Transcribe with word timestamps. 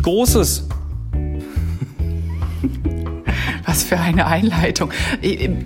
geschieht 0.00 0.02
Großes. 0.02 0.68
Was 3.66 3.84
für 3.84 3.98
eine 3.98 4.26
Einleitung. 4.26 4.90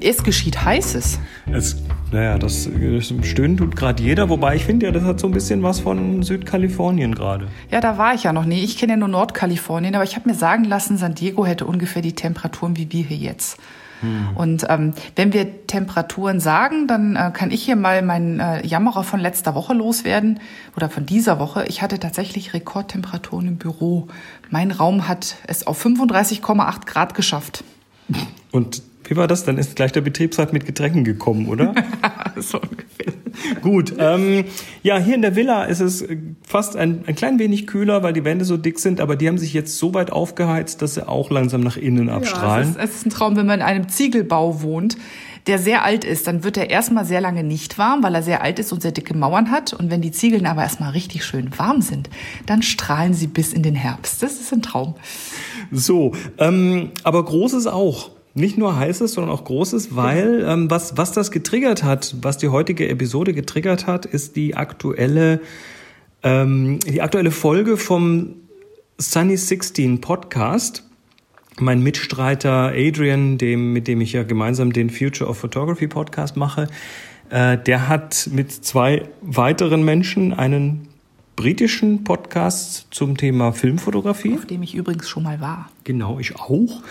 Es 0.00 0.22
geschieht 0.22 0.64
Heißes. 0.64 1.18
Es, 1.52 1.82
naja, 2.12 2.38
das, 2.38 2.68
das 2.68 3.14
Stöhnen 3.22 3.56
tut 3.56 3.76
gerade 3.76 4.02
jeder, 4.02 4.28
wobei 4.28 4.56
ich 4.56 4.64
finde 4.64 4.86
ja, 4.86 4.92
das 4.92 5.04
hat 5.04 5.20
so 5.20 5.28
ein 5.28 5.32
bisschen 5.32 5.62
was 5.62 5.80
von 5.80 6.22
Südkalifornien 6.22 7.14
gerade. 7.14 7.48
Ja, 7.70 7.80
da 7.80 7.96
war 7.96 8.14
ich 8.14 8.24
ja 8.24 8.32
noch 8.32 8.44
nie. 8.44 8.62
Ich 8.62 8.76
kenne 8.76 8.92
ja 8.92 8.98
nur 8.98 9.08
Nordkalifornien, 9.08 9.94
aber 9.94 10.04
ich 10.04 10.16
habe 10.16 10.28
mir 10.28 10.34
sagen 10.34 10.64
lassen, 10.64 10.98
San 10.98 11.14
Diego 11.14 11.46
hätte 11.46 11.66
ungefähr 11.66 12.02
die 12.02 12.14
Temperaturen 12.14 12.76
wie 12.76 12.92
wir 12.92 13.04
hier 13.04 13.16
jetzt. 13.16 13.58
Hm. 14.04 14.36
Und 14.36 14.66
ähm, 14.68 14.92
wenn 15.16 15.32
wir 15.32 15.66
Temperaturen 15.66 16.40
sagen, 16.40 16.86
dann 16.86 17.16
äh, 17.16 17.30
kann 17.32 17.50
ich 17.50 17.62
hier 17.62 17.76
mal 17.76 18.02
meinen 18.02 18.40
äh, 18.40 18.66
Jammerer 18.66 19.02
von 19.02 19.20
letzter 19.20 19.54
Woche 19.54 19.74
loswerden 19.74 20.40
oder 20.76 20.88
von 20.88 21.06
dieser 21.06 21.38
Woche. 21.38 21.64
Ich 21.66 21.82
hatte 21.82 21.98
tatsächlich 21.98 22.54
Rekordtemperaturen 22.54 23.48
im 23.48 23.56
Büro. 23.56 24.08
Mein 24.50 24.70
Raum 24.70 25.08
hat 25.08 25.36
es 25.46 25.66
auf 25.66 25.84
35,8 25.84 26.86
Grad 26.86 27.14
geschafft. 27.14 27.64
Und 28.50 28.82
wie 29.04 29.16
war 29.16 29.26
das? 29.26 29.44
Dann 29.44 29.58
ist 29.58 29.76
gleich 29.76 29.92
der 29.92 30.00
Betriebsrat 30.00 30.52
mit 30.52 30.66
Getränken 30.66 31.04
gekommen, 31.04 31.48
oder? 31.48 31.74
so 32.36 32.60
ungefähr. 32.60 32.93
Gut. 33.62 33.94
Ähm, 33.98 34.44
ja, 34.82 34.98
hier 34.98 35.14
in 35.14 35.22
der 35.22 35.36
Villa 35.36 35.64
ist 35.64 35.80
es 35.80 36.04
fast 36.46 36.76
ein, 36.76 37.04
ein 37.06 37.14
klein 37.14 37.38
wenig 37.38 37.66
kühler, 37.66 38.02
weil 38.02 38.12
die 38.12 38.24
Wände 38.24 38.44
so 38.44 38.56
dick 38.56 38.78
sind, 38.78 39.00
aber 39.00 39.16
die 39.16 39.28
haben 39.28 39.38
sich 39.38 39.52
jetzt 39.52 39.78
so 39.78 39.94
weit 39.94 40.12
aufgeheizt, 40.12 40.82
dass 40.82 40.94
sie 40.94 41.08
auch 41.08 41.30
langsam 41.30 41.60
nach 41.60 41.76
innen 41.76 42.08
abstrahlen. 42.08 42.74
Ja, 42.74 42.82
es, 42.82 42.90
ist, 42.90 42.94
es 42.94 42.96
ist 42.96 43.06
ein 43.06 43.10
Traum, 43.10 43.36
wenn 43.36 43.46
man 43.46 43.60
in 43.60 43.66
einem 43.66 43.88
Ziegelbau 43.88 44.62
wohnt 44.62 44.96
der 45.46 45.58
sehr 45.58 45.84
alt 45.84 46.04
ist, 46.04 46.26
dann 46.26 46.42
wird 46.42 46.56
er 46.56 46.70
erstmal 46.70 47.04
sehr 47.04 47.20
lange 47.20 47.44
nicht 47.44 47.76
warm, 47.76 48.02
weil 48.02 48.14
er 48.14 48.22
sehr 48.22 48.42
alt 48.42 48.58
ist 48.58 48.72
und 48.72 48.80
sehr 48.80 48.92
dicke 48.92 49.14
Mauern 49.14 49.50
hat. 49.50 49.74
Und 49.74 49.90
wenn 49.90 50.00
die 50.00 50.10
Ziegeln 50.10 50.46
aber 50.46 50.62
erstmal 50.62 50.90
richtig 50.90 51.24
schön 51.24 51.50
warm 51.58 51.82
sind, 51.82 52.08
dann 52.46 52.62
strahlen 52.62 53.12
sie 53.12 53.26
bis 53.26 53.52
in 53.52 53.62
den 53.62 53.74
Herbst. 53.74 54.22
Das 54.22 54.40
ist 54.40 54.52
ein 54.52 54.62
Traum. 54.62 54.94
So, 55.70 56.12
ähm, 56.38 56.92
aber 57.02 57.24
Großes 57.24 57.66
auch 57.66 58.10
nicht 58.34 58.58
nur 58.58 58.76
heißes, 58.76 59.12
sondern 59.12 59.32
auch 59.32 59.44
großes, 59.44 59.94
weil 59.94 60.44
ähm, 60.46 60.70
was, 60.70 60.96
was 60.96 61.12
das 61.12 61.30
getriggert 61.30 61.84
hat, 61.84 62.16
was 62.20 62.36
die 62.36 62.48
heutige 62.48 62.88
Episode 62.88 63.32
getriggert 63.32 63.86
hat, 63.86 64.06
ist 64.06 64.34
die 64.34 64.56
aktuelle, 64.56 65.40
ähm, 66.24 66.80
die 66.80 67.00
aktuelle 67.00 67.30
Folge 67.30 67.76
vom 67.76 68.34
Sunny 68.98 69.36
16 69.36 70.00
Podcast. 70.00 70.82
Mein 71.60 71.82
Mitstreiter 71.82 72.72
Adrian, 72.74 73.38
dem, 73.38 73.72
mit 73.72 73.86
dem 73.86 74.00
ich 74.00 74.12
ja 74.12 74.24
gemeinsam 74.24 74.72
den 74.72 74.90
Future 74.90 75.30
of 75.30 75.38
Photography 75.38 75.86
Podcast 75.86 76.36
mache, 76.36 76.66
äh, 77.30 77.56
der 77.56 77.88
hat 77.88 78.28
mit 78.32 78.50
zwei 78.50 79.08
weiteren 79.20 79.84
Menschen 79.84 80.32
einen 80.32 80.88
britischen 81.36 82.04
Podcast 82.04 82.88
zum 82.90 83.16
Thema 83.16 83.52
Filmfotografie. 83.52 84.34
Auf 84.34 84.46
dem 84.46 84.62
ich 84.62 84.74
übrigens 84.74 85.08
schon 85.08 85.24
mal 85.24 85.40
war. 85.40 85.70
Genau, 85.84 86.18
ich 86.18 86.36
auch. 86.36 86.82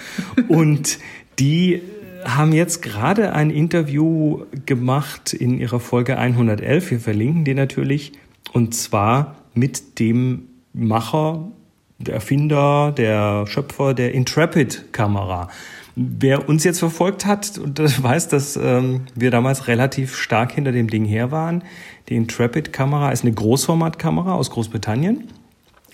Und 0.47 0.99
die 1.39 1.81
haben 2.25 2.53
jetzt 2.53 2.81
gerade 2.81 3.33
ein 3.33 3.49
Interview 3.49 4.45
gemacht 4.65 5.33
in 5.33 5.59
ihrer 5.59 5.79
Folge 5.79 6.17
111. 6.17 6.91
Wir 6.91 6.99
verlinken 6.99 7.45
die 7.45 7.53
natürlich. 7.53 8.13
Und 8.53 8.73
zwar 8.75 9.35
mit 9.53 9.99
dem 9.99 10.47
Macher, 10.73 11.51
der 11.99 12.15
Erfinder, 12.15 12.91
der 12.91 13.45
Schöpfer 13.47 13.93
der 13.93 14.13
Intrepid-Kamera. 14.13 15.49
Wer 15.95 16.49
uns 16.49 16.63
jetzt 16.63 16.79
verfolgt 16.79 17.25
hat 17.25 17.57
und 17.59 17.79
weiß, 18.03 18.27
dass 18.29 18.57
ähm, 18.57 19.01
wir 19.15 19.29
damals 19.29 19.67
relativ 19.67 20.15
stark 20.15 20.53
hinter 20.53 20.71
dem 20.71 20.89
Ding 20.89 21.05
her 21.05 21.31
waren. 21.31 21.63
Die 22.09 22.15
Intrepid-Kamera 22.15 23.11
ist 23.11 23.23
eine 23.23 23.33
Großformatkamera 23.33 24.33
aus 24.33 24.49
Großbritannien 24.49 25.27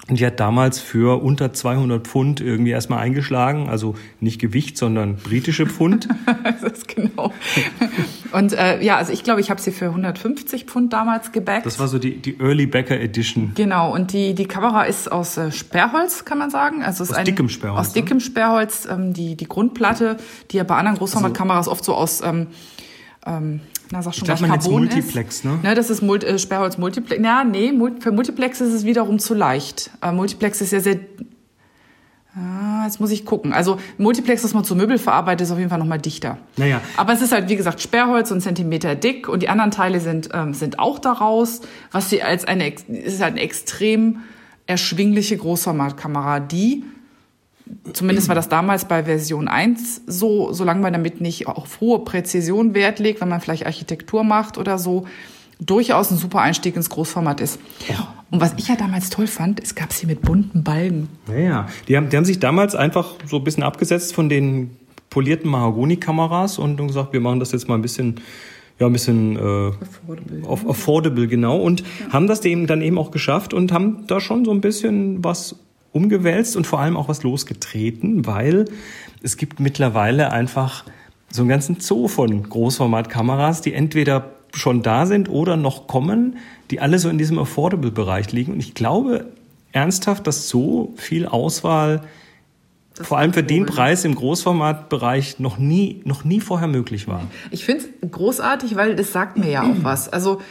und 0.08 0.20
die 0.20 0.26
hat 0.26 0.40
damals 0.40 0.80
für 0.80 1.22
unter 1.22 1.54
200 1.54 2.08
Pfund 2.08 2.42
irgendwie 2.42 2.72
erstmal 2.72 3.00
eingeschlagen, 3.00 3.70
also 3.70 3.96
nicht 4.20 4.40
Gewicht, 4.40 4.78
sondern 4.78 5.18
britische 5.18 5.68
Pfund. 5.68 6.08
das 6.44 6.64
ist 6.64 6.88
genau. 6.88 7.32
Und 8.32 8.54
äh, 8.54 8.82
ja, 8.82 8.98
also 8.98 9.14
ich 9.14 9.24
glaube, 9.24 9.42
ich 9.42 9.52
habe 9.52 9.62
sie 9.62 9.72
für 9.72 9.86
150 9.86 10.66
Pfund 10.66 10.94
damals 10.94 11.32
gebackt. 11.32 11.66
Das 11.66 11.80
war 11.80 11.88
so 11.88 12.00
die, 12.00 12.18
die 12.18 12.40
Early 12.40 12.66
Backer 12.66 13.00
Edition. 13.00 13.52
Genau, 13.56 13.94
und 13.94 14.14
die, 14.14 14.34
die 14.34 14.46
Kamera 14.46 14.84
ist 14.84 15.12
aus 15.12 15.38
äh, 15.38 15.52
Sperrholz, 15.52 16.26
kann 16.26 16.40
man 16.40 16.50
sagen. 16.50 16.82
Also 16.82 17.04
aus 17.04 17.12
ein, 17.12 17.26
dickem 17.26 17.50
Sperrholz. 17.50 17.88
Aus 17.88 17.94
dickem 17.94 18.20
Sperrholz. 18.20 18.88
Ähm, 18.90 19.14
die, 19.14 19.36
die 19.36 19.48
Grundplatte, 19.48 20.18
die 20.50 20.58
ja 20.58 20.64
bei 20.64 20.76
anderen 20.76 20.98
Großformatkameras 20.98 21.68
also, 21.68 21.72
oft 21.72 21.86
so 21.86 21.94
aus... 21.94 22.22
Ähm, 22.22 22.48
ähm, 23.26 23.62
na, 23.92 24.02
sag 24.02 24.14
schon, 24.14 24.30
ich 24.30 24.42
man 24.42 24.54
jetzt 24.54 24.70
Multiplex, 24.70 25.38
ist. 25.38 25.46
ne? 25.46 25.60
Ne, 25.64 25.74
das 25.74 25.90
ist 25.90 26.02
Mul 26.02 26.24
äh, 26.24 26.38
Sperrholz 26.38 26.78
Multiplex. 26.78 27.24
Ja, 27.24 27.44
nee, 27.44 27.74
für 28.00 28.12
Multiplex 28.12 28.62
ist 28.62 28.74
es 28.74 28.86
wiederum 28.86 29.20
zu 29.20 29.34
leicht. 29.34 29.92
Äh, 30.02 30.12
Multiplex 30.12 30.62
ist 30.62 30.72
ja 30.72 30.80
sehr 30.80 31.00
Ah, 32.36 32.84
jetzt 32.86 33.00
muss 33.00 33.10
ich 33.10 33.26
gucken. 33.26 33.54
Also 33.54 33.80
Multiplex, 33.98 34.44
das 34.44 34.54
man 34.54 34.64
zu 34.64 34.76
Möbel 34.76 35.00
verarbeitet, 35.00 35.42
ist 35.48 35.52
auf 35.52 35.58
jeden 35.58 35.72
Fall 35.72 35.80
noch 35.80 35.88
mal 35.88 35.98
dichter. 35.98 36.38
Naja. 36.58 36.80
Aber 36.96 37.12
es 37.12 37.22
ist 37.22 37.32
halt, 37.32 37.50
wie 37.50 37.56
gesagt, 37.56 37.82
Sperrholz 37.82 38.30
und 38.30 38.42
Zentimeter 38.42 38.94
dick 38.94 39.28
und 39.28 39.42
die 39.42 39.50
anderen 39.50 39.72
Teile 39.72 40.00
sind, 40.00 40.30
ähm, 40.34 40.54
sind 40.54 40.78
auch 40.78 41.00
daraus. 41.00 41.62
Was 41.92 42.12
sie 42.12 42.22
als 42.22 42.46
eine, 42.46 42.70
ist 42.70 43.22
halt 43.22 43.34
eine 43.34 43.42
extrem 43.42 44.20
erschwingliche 44.68 45.38
Großformatkamera, 45.38 46.40
die 46.40 46.84
zumindest 47.94 48.28
war 48.28 48.36
das 48.36 48.50
damals 48.50 48.86
bei 48.86 49.04
Version 49.04 49.48
1 49.48 50.04
so, 50.08 50.52
solange 50.54 50.82
man 50.82 50.94
damit 50.94 51.22
nicht 51.22 51.48
auf 51.48 51.80
hohe 51.82 52.00
Präzision 52.00 52.74
Wert 52.74 53.00
legt, 53.00 53.22
wenn 53.22 53.30
man 53.30 53.42
vielleicht 53.42 53.66
Architektur 53.66 54.24
macht 54.24 54.58
oder 54.58 54.78
so, 54.78 55.06
durchaus 55.60 56.12
ein 56.12 56.18
super 56.18 56.42
Einstieg 56.42 56.76
ins 56.76 56.90
Großformat 56.90 57.42
ist. 57.42 57.60
Ja. 57.88 58.14
Und 58.32 58.42
was 58.42 58.54
ich 58.58 58.68
ja 58.68 58.76
damals 58.76 59.10
toll 59.10 59.28
fand, 59.28 59.62
es 59.62 59.76
gab 59.76 59.92
sie 59.92 60.06
mit 60.06 60.22
bunten 60.22 60.64
Balgen. 60.64 61.10
Naja, 61.28 61.68
die 61.88 61.98
haben, 61.98 62.10
die 62.10 62.18
haben 62.18 62.26
sich 62.26 62.40
damals 62.40 62.76
einfach 62.76 63.16
so 63.26 63.38
ein 63.38 63.44
bisschen 63.44 63.64
abgesetzt 63.64 64.14
von 64.14 64.30
den 64.30 64.78
polierten 65.10 65.50
Mahagoni-Kameras 65.50 66.60
und 66.60 66.78
gesagt, 66.78 67.14
wir 67.14 67.20
machen 67.20 67.40
das 67.40 67.52
jetzt 67.52 67.68
mal 67.68 67.76
ein 67.76 67.82
bisschen 67.82 68.20
ja, 68.80 68.86
ein 68.86 68.94
bisschen 68.94 69.36
äh, 69.36 69.72
affordable. 69.82 70.42
Affordable, 70.48 71.28
genau. 71.28 71.58
Und 71.58 71.82
ja. 71.82 72.14
haben 72.14 72.28
das 72.28 72.46
eben 72.46 72.66
dann 72.66 72.82
eben 72.82 72.98
auch 72.98 73.12
geschafft 73.12 73.54
und 73.54 73.74
haben 73.74 74.08
da 74.08 74.22
schon 74.22 74.46
so 74.46 74.52
ein 74.52 74.62
bisschen 74.62 75.22
was 75.24 75.58
umgewälzt 75.92 76.56
und 76.56 76.68
vor 76.68 76.80
allem 76.80 76.98
auch 76.98 77.08
was 77.08 77.24
losgetreten, 77.24 78.26
weil 78.26 78.66
es 79.24 79.38
gibt 79.38 79.60
mittlerweile 79.60 80.32
einfach 80.32 80.86
so 81.32 81.42
einen 81.42 81.50
ganzen 81.50 81.80
Zoo 81.80 82.08
von 82.08 82.44
Großformatkameras, 82.44 83.62
die 83.62 83.74
entweder 83.74 84.32
schon 84.54 84.82
da 84.82 85.06
sind 85.06 85.30
oder 85.30 85.58
noch 85.58 85.88
kommen, 85.88 86.38
die 86.72 86.80
alle 86.80 87.00
so 87.00 87.10
in 87.10 87.18
diesem 87.18 87.38
Affordable-Bereich 87.38 88.32
liegen. 88.32 88.54
Und 88.54 88.60
ich 88.60 88.74
glaube 88.74 89.26
ernsthaft, 89.72 90.26
dass 90.26 90.50
so 90.50 90.94
viel 90.98 91.26
Auswahl 91.28 92.02
das 92.96 93.08
vor 93.08 93.18
allem 93.18 93.32
für 93.32 93.44
den 93.44 93.66
Preis 93.66 94.04
im 94.04 94.16
Großformatbereich 94.16 95.40
noch 95.40 95.58
nie, 95.58 96.02
noch 96.04 96.24
nie 96.24 96.42
vorher 96.42 96.68
möglich 96.68 97.08
war. 97.08 97.28
Ich 97.52 97.64
finde 97.64 97.86
es 98.02 98.12
großartig, 98.12 98.76
weil 98.76 98.96
das 98.96 99.14
sagt 99.14 99.38
mir 99.38 99.50
ja 99.50 99.64
auch 99.64 99.84
was. 99.84 100.10
Also 100.10 100.42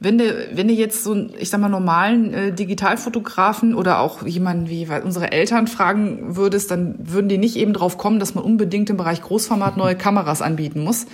wenn 0.00 0.18
du, 0.18 0.48
wenn 0.52 0.68
du 0.68 0.74
jetzt 0.74 1.02
so 1.02 1.12
einen, 1.12 1.32
ich 1.38 1.50
sag 1.50 1.60
mal, 1.60 1.68
normalen 1.68 2.32
äh, 2.32 2.52
Digitalfotografen 2.52 3.74
oder 3.74 3.98
auch 3.98 4.24
jemanden 4.24 4.68
wie 4.68 4.86
unsere 5.04 5.32
Eltern 5.32 5.66
fragen 5.66 6.36
würdest, 6.36 6.70
dann 6.70 6.94
würden 6.98 7.28
die 7.28 7.38
nicht 7.38 7.56
eben 7.56 7.72
drauf 7.72 7.98
kommen, 7.98 8.20
dass 8.20 8.34
man 8.34 8.44
unbedingt 8.44 8.90
im 8.90 8.96
Bereich 8.96 9.22
Großformat 9.22 9.76
neue 9.76 9.96
Kameras 9.96 10.40
anbieten 10.40 10.84
muss. 10.84 11.06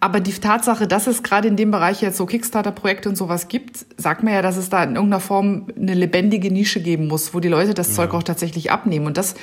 Aber 0.00 0.20
die 0.20 0.32
Tatsache, 0.32 0.86
dass 0.86 1.06
es 1.06 1.22
gerade 1.22 1.48
in 1.48 1.56
dem 1.56 1.70
Bereich 1.70 2.02
jetzt 2.02 2.16
so 2.16 2.26
Kickstarter-Projekte 2.26 3.08
und 3.08 3.16
sowas 3.16 3.48
gibt, 3.48 3.86
sagt 3.96 4.22
mir 4.22 4.32
ja, 4.32 4.42
dass 4.42 4.56
es 4.56 4.68
da 4.68 4.82
in 4.82 4.96
irgendeiner 4.96 5.20
Form 5.20 5.68
eine 5.76 5.94
lebendige 5.94 6.50
Nische 6.50 6.80
geben 6.80 7.06
muss, 7.06 7.34
wo 7.34 7.40
die 7.40 7.48
Leute 7.48 7.74
das 7.74 7.88
ja. 7.88 7.94
Zeug 7.94 8.14
auch 8.14 8.22
tatsächlich 8.22 8.70
abnehmen. 8.70 9.06
Und 9.06 9.16
das 9.16 9.34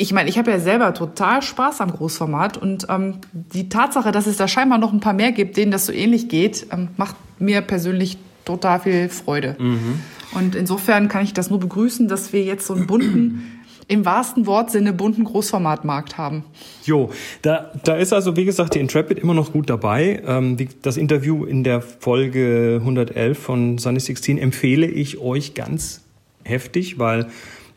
ich 0.00 0.14
meine, 0.14 0.30
ich 0.30 0.38
habe 0.38 0.50
ja 0.50 0.58
selber 0.58 0.94
total 0.94 1.42
Spaß 1.42 1.82
am 1.82 1.92
Großformat 1.92 2.56
und 2.56 2.86
ähm, 2.88 3.16
die 3.32 3.68
Tatsache, 3.68 4.12
dass 4.12 4.26
es 4.26 4.38
da 4.38 4.48
scheinbar 4.48 4.78
noch 4.78 4.94
ein 4.94 5.00
paar 5.00 5.12
mehr 5.12 5.30
gibt, 5.30 5.58
denen 5.58 5.70
das 5.70 5.84
so 5.84 5.92
ähnlich 5.92 6.28
geht, 6.28 6.66
ähm, 6.72 6.88
macht 6.96 7.16
mir 7.38 7.60
persönlich 7.60 8.16
total 8.46 8.80
viel 8.80 9.10
Freude. 9.10 9.56
Mhm. 9.58 10.00
Und 10.32 10.54
insofern 10.54 11.08
kann 11.08 11.22
ich 11.22 11.34
das 11.34 11.50
nur 11.50 11.60
begrüßen, 11.60 12.08
dass 12.08 12.32
wir 12.32 12.42
jetzt 12.42 12.66
so 12.66 12.72
einen 12.72 12.86
bunten, 12.86 13.60
im 13.88 14.06
wahrsten 14.06 14.46
Wortsinne 14.46 14.94
bunten 14.94 15.24
Großformatmarkt 15.24 16.16
haben. 16.16 16.44
Jo, 16.84 17.10
da, 17.42 17.70
da 17.84 17.96
ist 17.96 18.14
also, 18.14 18.36
wie 18.36 18.46
gesagt, 18.46 18.76
die 18.76 18.78
Intrepid 18.78 19.18
immer 19.18 19.34
noch 19.34 19.52
gut 19.52 19.68
dabei. 19.68 20.22
Ähm, 20.26 20.56
das 20.80 20.96
Interview 20.96 21.44
in 21.44 21.62
der 21.62 21.82
Folge 21.82 22.78
111 22.80 23.38
von 23.38 23.76
Sunny 23.76 24.00
16 24.00 24.38
empfehle 24.38 24.86
ich 24.86 25.18
euch 25.18 25.52
ganz 25.52 26.00
heftig, 26.42 26.98
weil 26.98 27.26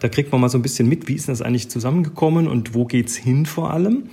da 0.03 0.09
kriegt 0.09 0.33
man 0.33 0.41
mal 0.41 0.49
so 0.49 0.57
ein 0.57 0.61
bisschen 0.61 0.89
mit, 0.89 1.07
wie 1.07 1.13
ist 1.13 1.29
das 1.29 1.41
eigentlich 1.41 1.69
zusammengekommen 1.69 2.49
und 2.49 2.73
wo 2.73 2.83
geht's 2.83 3.15
hin 3.15 3.45
vor 3.45 3.71
allem. 3.71 4.09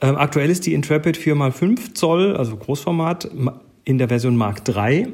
Ähm, 0.00 0.14
aktuell 0.14 0.50
ist 0.50 0.66
die 0.66 0.72
Intrepid 0.72 1.18
4x5 1.18 1.94
Zoll, 1.94 2.36
also 2.36 2.56
Großformat, 2.56 3.28
in 3.82 3.98
der 3.98 4.06
Version 4.06 4.36
Mark 4.36 4.62
III 4.68 5.08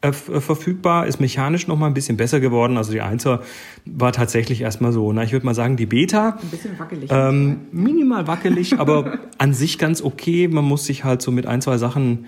äh, 0.00 0.08
äh, 0.10 0.12
verfügbar, 0.12 1.08
ist 1.08 1.18
mechanisch 1.18 1.66
noch 1.66 1.76
mal 1.76 1.88
ein 1.88 1.94
bisschen 1.94 2.16
besser 2.16 2.38
geworden. 2.38 2.76
Also 2.76 2.92
die 2.92 3.02
1er 3.02 3.40
war 3.84 4.12
tatsächlich 4.12 4.60
erstmal 4.60 4.92
so, 4.92 5.12
na, 5.12 5.24
ich 5.24 5.32
würde 5.32 5.44
mal 5.44 5.54
sagen, 5.56 5.76
die 5.76 5.86
Beta. 5.86 6.38
Ein 6.40 6.48
bisschen 6.48 6.78
wackelig. 6.78 7.10
Ähm, 7.12 7.62
minimal 7.72 8.28
wackelig, 8.28 8.74
aber 8.78 9.18
an 9.38 9.54
sich 9.54 9.76
ganz 9.76 10.02
okay. 10.02 10.46
Man 10.46 10.64
muss 10.64 10.84
sich 10.84 11.02
halt 11.02 11.20
so 11.20 11.32
mit 11.32 11.46
ein, 11.46 11.60
zwei 11.62 11.78
Sachen, 11.78 12.26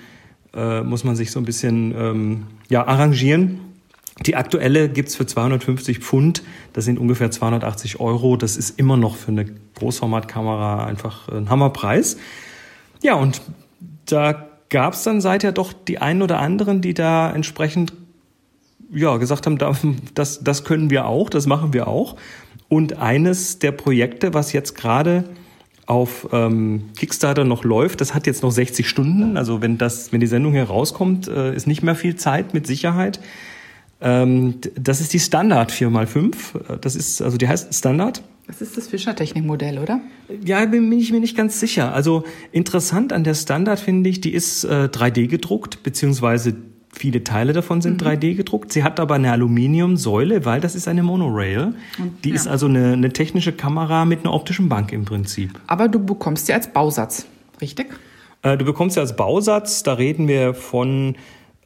äh, 0.52 0.82
muss 0.82 1.04
man 1.04 1.14
sich 1.14 1.30
so 1.30 1.38
ein 1.38 1.44
bisschen 1.44 1.94
ähm, 1.96 2.46
ja, 2.68 2.84
arrangieren. 2.84 3.67
Die 4.26 4.36
aktuelle 4.36 4.88
gibt's 4.88 5.14
für 5.16 5.26
250 5.26 6.00
Pfund. 6.00 6.42
Das 6.72 6.84
sind 6.84 6.98
ungefähr 6.98 7.30
280 7.30 8.00
Euro. 8.00 8.36
Das 8.36 8.56
ist 8.56 8.78
immer 8.78 8.96
noch 8.96 9.16
für 9.16 9.30
eine 9.30 9.46
Großformatkamera 9.76 10.84
einfach 10.84 11.28
ein 11.28 11.48
Hammerpreis. 11.50 12.16
Ja, 13.02 13.14
und 13.14 13.40
da 14.06 14.48
gab's 14.70 15.04
dann 15.04 15.20
seither 15.20 15.52
doch 15.52 15.72
die 15.72 15.98
einen 15.98 16.22
oder 16.22 16.40
anderen, 16.40 16.80
die 16.80 16.94
da 16.94 17.32
entsprechend 17.32 17.92
ja, 18.92 19.16
gesagt 19.18 19.46
haben, 19.46 19.58
das, 20.14 20.42
das 20.42 20.64
können 20.64 20.90
wir 20.90 21.06
auch, 21.06 21.30
das 21.30 21.46
machen 21.46 21.72
wir 21.72 21.88
auch. 21.88 22.16
Und 22.68 22.98
eines 22.98 23.58
der 23.58 23.72
Projekte, 23.72 24.34
was 24.34 24.52
jetzt 24.52 24.74
gerade 24.74 25.24
auf 25.86 26.28
ähm, 26.32 26.90
Kickstarter 26.96 27.44
noch 27.44 27.64
läuft, 27.64 28.00
das 28.00 28.14
hat 28.14 28.26
jetzt 28.26 28.42
noch 28.42 28.50
60 28.50 28.86
Stunden. 28.86 29.38
Also 29.38 29.62
wenn 29.62 29.78
das, 29.78 30.12
wenn 30.12 30.20
die 30.20 30.26
Sendung 30.26 30.52
hier 30.52 30.64
rauskommt, 30.64 31.28
äh, 31.28 31.54
ist 31.54 31.66
nicht 31.66 31.82
mehr 31.82 31.94
viel 31.94 32.16
Zeit 32.16 32.52
mit 32.52 32.66
Sicherheit. 32.66 33.20
Ähm, 34.00 34.54
das 34.74 35.00
ist 35.00 35.12
die 35.12 35.18
Standard 35.18 35.72
4x5. 35.72 36.78
Das 36.80 36.94
ist, 36.94 37.20
also 37.22 37.36
die 37.36 37.48
heißt 37.48 37.74
Standard. 37.74 38.22
Das 38.46 38.62
ist 38.62 38.78
das 38.78 38.88
Fischer-Technik-Modell, 38.88 39.78
oder? 39.78 40.00
Ja, 40.42 40.64
bin 40.64 40.90
ich 40.92 41.12
mir 41.12 41.20
nicht 41.20 41.36
ganz 41.36 41.60
sicher. 41.60 41.92
Also 41.92 42.24
interessant 42.50 43.12
an 43.12 43.22
der 43.22 43.34
Standard 43.34 43.78
finde 43.78 44.08
ich, 44.08 44.22
die 44.22 44.32
ist 44.32 44.64
äh, 44.64 44.88
3D 44.90 45.26
gedruckt, 45.26 45.82
beziehungsweise 45.82 46.54
Viele 46.90 47.22
Teile 47.22 47.52
davon 47.52 47.82
sind 47.82 48.00
mhm. 48.00 48.08
3D 48.08 48.34
gedruckt. 48.34 48.72
Sie 48.72 48.82
hat 48.82 48.98
aber 48.98 49.14
eine 49.14 49.30
Aluminiumsäule, 49.30 50.44
weil 50.46 50.60
das 50.60 50.74
ist 50.74 50.88
eine 50.88 51.02
Monorail. 51.02 51.74
Die 52.24 52.30
ja. 52.30 52.34
ist 52.34 52.48
also 52.48 52.66
eine, 52.66 52.94
eine, 52.94 53.12
technische 53.12 53.52
Kamera 53.52 54.04
mit 54.04 54.20
einer 54.20 54.32
optischen 54.32 54.68
Bank 54.68 54.92
im 54.92 55.04
Prinzip. 55.04 55.60
Aber 55.66 55.88
du 55.88 56.04
bekommst 56.04 56.46
sie 56.46 56.54
als 56.54 56.72
Bausatz, 56.72 57.26
richtig? 57.60 57.94
Äh, 58.42 58.56
du 58.56 58.64
bekommst 58.64 58.94
sie 58.94 59.00
als 59.00 59.14
Bausatz. 59.14 59.82
Da 59.82 59.92
reden 59.92 60.28
wir 60.28 60.54
von 60.54 61.16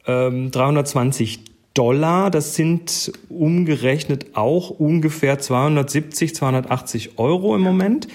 ähm, 0.05 0.51
320 0.51 1.39
Dollar. 1.73 2.29
Das 2.31 2.55
sind 2.55 3.11
umgerechnet 3.29 4.35
auch 4.35 4.69
ungefähr 4.69 5.39
270, 5.39 6.35
280 6.35 7.17
Euro 7.17 7.55
im 7.55 7.61
Moment. 7.61 8.07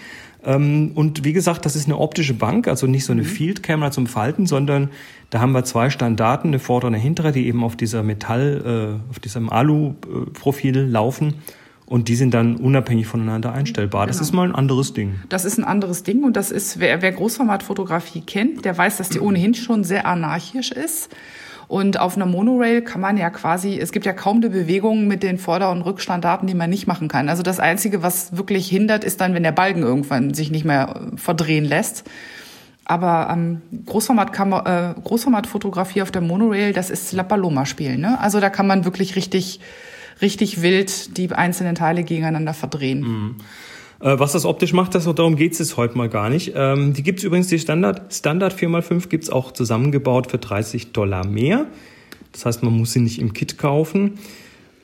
Ähm, 0.44 0.92
und 0.94 1.24
wie 1.24 1.32
gesagt, 1.32 1.64
das 1.66 1.76
ist 1.76 1.86
eine 1.86 1.98
optische 1.98 2.34
Bank, 2.34 2.68
also 2.68 2.86
nicht 2.86 3.04
so 3.04 3.12
eine 3.12 3.22
mhm. 3.22 3.26
Field 3.26 3.62
Camera 3.62 3.90
zum 3.90 4.06
Falten, 4.06 4.46
sondern 4.46 4.90
da 5.30 5.40
haben 5.40 5.52
wir 5.52 5.64
zwei 5.64 5.90
Standarten, 5.90 6.48
eine 6.48 6.58
vordere 6.58 6.88
und 6.88 6.94
eine 6.94 7.02
hintere, 7.02 7.32
die 7.32 7.46
eben 7.46 7.64
auf 7.64 7.76
dieser 7.76 8.02
Metall, 8.02 9.00
äh, 9.06 9.10
auf 9.10 9.18
diesem 9.18 9.50
Alu-Profil 9.50 10.78
laufen. 10.78 11.34
Und 11.84 12.08
die 12.08 12.16
sind 12.16 12.34
dann 12.34 12.56
unabhängig 12.56 13.06
voneinander 13.06 13.52
einstellbar. 13.52 14.02
Genau. 14.02 14.12
Das 14.12 14.20
ist 14.20 14.32
mal 14.32 14.46
ein 14.46 14.54
anderes 14.54 14.92
Ding. 14.92 15.20
Das 15.30 15.46
ist 15.46 15.56
ein 15.56 15.64
anderes 15.64 16.02
Ding 16.02 16.22
und 16.22 16.36
das 16.36 16.50
ist, 16.50 16.80
wer, 16.80 17.00
wer 17.00 17.12
Großformatfotografie 17.12 18.20
kennt, 18.20 18.66
der 18.66 18.76
weiß, 18.76 18.98
dass 18.98 19.08
die 19.08 19.20
ohnehin 19.20 19.54
schon 19.54 19.84
sehr 19.84 20.06
anarchisch 20.06 20.70
ist. 20.70 21.08
Und 21.68 22.00
auf 22.00 22.16
einer 22.16 22.24
Monorail 22.24 22.80
kann 22.80 23.02
man 23.02 23.18
ja 23.18 23.28
quasi, 23.28 23.78
es 23.78 23.92
gibt 23.92 24.06
ja 24.06 24.14
kaum 24.14 24.38
eine 24.38 24.48
Bewegung 24.48 25.06
mit 25.06 25.22
den 25.22 25.36
Vorder- 25.36 25.70
und 25.70 25.82
Rückstanddaten, 25.82 26.48
die 26.48 26.54
man 26.54 26.70
nicht 26.70 26.86
machen 26.86 27.08
kann. 27.08 27.28
Also 27.28 27.42
das 27.42 27.60
Einzige, 27.60 28.02
was 28.02 28.36
wirklich 28.36 28.68
hindert, 28.68 29.04
ist 29.04 29.20
dann, 29.20 29.34
wenn 29.34 29.42
der 29.42 29.52
Balken 29.52 29.82
irgendwann 29.82 30.32
sich 30.32 30.50
nicht 30.50 30.64
mehr 30.64 31.08
verdrehen 31.16 31.66
lässt. 31.66 32.04
Aber 32.86 33.28
ähm, 33.30 33.60
Großformat 33.84 34.30
äh, 34.30 35.00
Großformatfotografie 35.04 36.00
auf 36.00 36.10
der 36.10 36.22
Monorail, 36.22 36.72
das 36.72 36.88
ist 36.88 37.12
La 37.12 37.22
Paloma 37.22 37.66
spielen. 37.66 38.00
Ne? 38.00 38.18
Also 38.18 38.40
da 38.40 38.48
kann 38.48 38.66
man 38.66 38.86
wirklich 38.86 39.14
richtig, 39.14 39.60
richtig 40.22 40.62
wild 40.62 41.18
die 41.18 41.30
einzelnen 41.30 41.74
Teile 41.74 42.02
gegeneinander 42.02 42.54
verdrehen. 42.54 43.00
Mhm. 43.00 43.36
Äh, 44.00 44.18
was 44.18 44.32
das 44.32 44.44
optisch 44.44 44.72
macht, 44.72 44.94
das, 44.94 45.04
darum 45.04 45.36
geht 45.36 45.58
es 45.58 45.76
heute 45.76 45.98
mal 45.98 46.08
gar 46.08 46.30
nicht. 46.30 46.52
Ähm, 46.54 46.92
die 46.92 47.02
gibt's 47.02 47.24
übrigens, 47.24 47.48
die 47.48 47.58
Standard, 47.58 48.14
Standard 48.14 48.54
4x5 48.54 49.08
gibt's 49.08 49.30
auch 49.30 49.52
zusammengebaut 49.52 50.30
für 50.30 50.38
30 50.38 50.92
Dollar 50.92 51.26
mehr. 51.26 51.66
Das 52.32 52.46
heißt, 52.46 52.62
man 52.62 52.72
muss 52.72 52.92
sie 52.92 53.00
nicht 53.00 53.20
im 53.20 53.32
Kit 53.32 53.58
kaufen. 53.58 54.18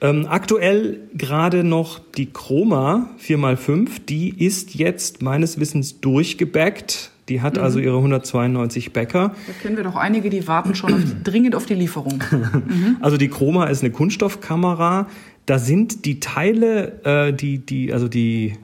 Ähm, 0.00 0.26
aktuell 0.28 1.00
gerade 1.14 1.62
noch 1.62 1.98
die 1.98 2.26
Chroma 2.26 3.10
4x5, 3.24 4.04
die 4.08 4.44
ist 4.44 4.74
jetzt 4.74 5.22
meines 5.22 5.60
Wissens 5.60 6.00
durchgebackt. 6.00 7.10
Die 7.30 7.40
hat 7.40 7.56
also 7.56 7.78
mhm. 7.78 7.84
ihre 7.84 7.96
192 7.96 8.92
Bäcker. 8.92 9.34
Da 9.46 9.52
kennen 9.62 9.76
wir 9.78 9.84
doch 9.84 9.96
einige, 9.96 10.28
die 10.28 10.46
warten 10.46 10.74
schon 10.74 10.92
auf, 10.92 11.00
dringend 11.24 11.54
auf 11.54 11.64
die 11.64 11.74
Lieferung. 11.74 12.22
Mhm. 12.30 12.96
Also 13.00 13.16
die 13.16 13.28
Chroma 13.28 13.66
ist 13.66 13.82
eine 13.82 13.92
Kunststoffkamera. 13.92 15.06
Da 15.46 15.58
sind 15.58 16.04
die 16.04 16.20
Teile, 16.20 17.04
äh, 17.04 17.32
die, 17.32 17.58
die, 17.58 17.92
also 17.92 18.08
die 18.08 18.54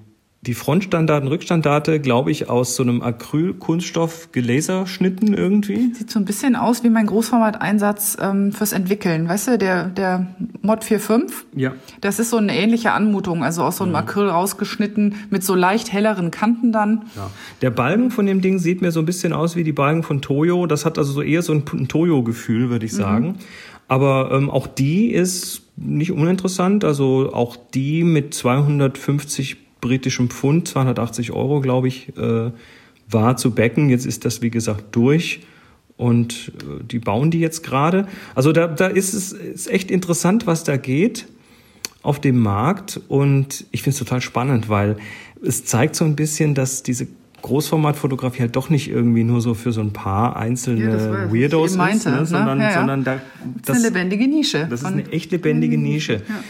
die 0.43 0.55
Frontstandarten, 0.55 1.29
Rückstandarte, 1.29 2.01
glaube 2.01 2.31
ich, 2.31 2.49
aus 2.49 2.75
so 2.75 2.83
einem 2.83 3.03
Acryl-Kunststoff 3.03 4.33
gelaserschnitten 4.33 5.35
irgendwie. 5.35 5.93
Sieht 5.93 6.11
so 6.11 6.19
ein 6.19 6.25
bisschen 6.25 6.57
aus 6.57 6.83
wie 6.83 6.89
mein 6.89 7.05
Großformat-Einsatz 7.05 8.17
ähm, 8.19 8.51
fürs 8.51 8.73
Entwickeln. 8.73 9.29
Weißt 9.29 9.49
du, 9.49 9.59
der, 9.59 9.89
der 9.89 10.35
Mod 10.63 10.83
4.5? 10.83 11.31
Ja. 11.55 11.75
Das 12.01 12.19
ist 12.19 12.31
so 12.31 12.39
eine 12.39 12.57
ähnliche 12.57 12.93
Anmutung, 12.93 13.45
also 13.45 13.63
aus 13.63 13.77
so 13.77 13.85
einem 13.85 13.93
mhm. 13.93 13.99
Acryl 13.99 14.29
rausgeschnitten, 14.31 15.15
mit 15.29 15.45
so 15.45 15.55
leicht 15.55 15.93
helleren 15.93 16.31
Kanten 16.31 16.73
dann. 16.73 17.05
Ja. 17.17 17.31
Der 17.61 17.71
Balken 17.71 18.11
von 18.11 18.25
dem 18.25 18.41
Ding 18.41 18.59
sieht 18.59 18.81
mir 18.81 18.93
so 18.93 19.01
ein 19.01 19.07
bisschen 19.07 19.35
aus 19.35 19.57
wie 19.57 19.65
die 19.65 19.73
Balken 19.73 20.03
von 20.03 20.23
Toyo. 20.23 20.65
Das 20.67 20.87
hat 20.87 20.97
also 20.97 21.13
so 21.13 21.21
eher 21.21 21.43
so 21.43 21.53
ein, 21.53 21.65
ein 21.71 21.87
Toyo-Gefühl, 21.87 22.71
würde 22.71 22.87
ich 22.87 22.93
mhm. 22.93 22.97
sagen. 22.97 23.27
Mhm. 23.27 23.35
Aber 23.89 24.31
ähm, 24.33 24.49
auch 24.49 24.67
die 24.67 25.11
ist 25.11 25.65
nicht 25.77 26.13
uninteressant. 26.13 26.83
Also 26.83 27.31
auch 27.35 27.59
die 27.75 28.05
mit 28.05 28.33
250 28.33 29.70
britischem 29.81 30.31
Pfund, 30.31 30.69
280 30.69 31.33
Euro, 31.33 31.61
glaube 31.61 31.89
ich, 31.89 32.17
äh, 32.17 32.51
war 33.09 33.37
zu 33.37 33.53
backen. 33.53 33.91
Jetzt 33.91 34.07
ist 34.07 34.25
das, 34.25 34.43
wie 34.43 34.51
gesagt, 34.51 34.85
durch 34.93 35.41
und 35.97 36.53
äh, 36.59 36.85
die 36.85 36.99
bauen 36.99 37.31
die 37.31 37.41
jetzt 37.41 37.63
gerade. 37.63 38.07
Also 38.35 38.53
da, 38.53 38.67
da 38.67 38.87
ist 38.87 39.13
es 39.13 39.33
ist 39.33 39.71
echt 39.71 39.91
interessant, 39.91 40.47
was 40.47 40.65
da 40.65 40.77
geht 40.77 41.27
auf 42.03 42.21
dem 42.21 42.39
Markt 42.41 43.01
und 43.09 43.67
ich 43.71 43.83
finde 43.83 43.95
es 43.95 43.99
total 43.99 44.23
spannend, 44.23 44.71
weil 44.71 44.97
es 45.45 45.67
zeigt 45.67 45.95
so 45.95 46.07
ein 46.07 46.17
bisschen, 46.17 46.55
dass 46.55 46.83
diese 46.83 47.07
Großformatfotografie 47.43 48.41
halt 48.41 48.57
doch 48.57 48.71
nicht 48.71 48.89
irgendwie 48.89 49.25
nur 49.25 49.41
so 49.41 49.55
für 49.55 49.73
so 49.73 49.81
ein 49.81 49.93
paar 49.93 50.37
einzelne 50.37 50.91
ja, 50.91 51.33
Weirdos 51.33 51.77
meinte, 51.77 51.97
ist, 51.97 52.07
ne? 52.07 52.21
ne? 52.21 52.27
sondern, 52.27 52.61
ja, 52.61 52.71
ja. 52.71 52.75
sondern 52.75 53.05
da, 53.05 53.15
das, 53.15 53.23
das 53.65 53.77
ist 53.79 53.85
eine 53.85 53.95
lebendige 53.95 54.29
Nische. 54.29 54.67
Das 54.69 54.81
ist 54.81 54.87
eine 54.87 55.11
echt 55.13 55.33
lebendige 55.33 55.79
Nische. 55.79 56.15
Ja. 56.15 56.45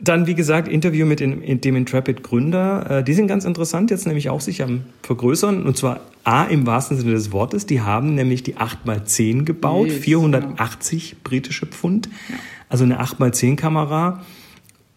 Dann, 0.00 0.28
wie 0.28 0.36
gesagt, 0.36 0.68
Interview 0.68 1.06
mit 1.06 1.18
dem 1.18 1.42
Intrepid-Gründer. 1.42 2.98
Äh, 2.98 3.04
die 3.04 3.14
sind 3.14 3.26
ganz 3.26 3.44
interessant, 3.44 3.90
jetzt 3.90 4.06
nämlich 4.06 4.30
auch 4.30 4.40
sich 4.40 4.62
am 4.62 4.82
Vergrößern. 5.02 5.64
Und 5.66 5.76
zwar 5.76 6.00
A, 6.22 6.44
im 6.44 6.66
wahrsten 6.66 6.96
Sinne 6.96 7.12
des 7.12 7.32
Wortes. 7.32 7.66
Die 7.66 7.80
haben 7.80 8.14
nämlich 8.14 8.44
die 8.44 8.56
8x10 8.56 9.44
gebaut, 9.44 9.88
yes, 9.88 9.98
480 9.98 11.10
genau. 11.10 11.20
britische 11.24 11.66
Pfund. 11.66 12.08
Ja. 12.28 12.36
Also 12.68 12.84
eine 12.84 13.02
8x10-Kamera, 13.02 14.22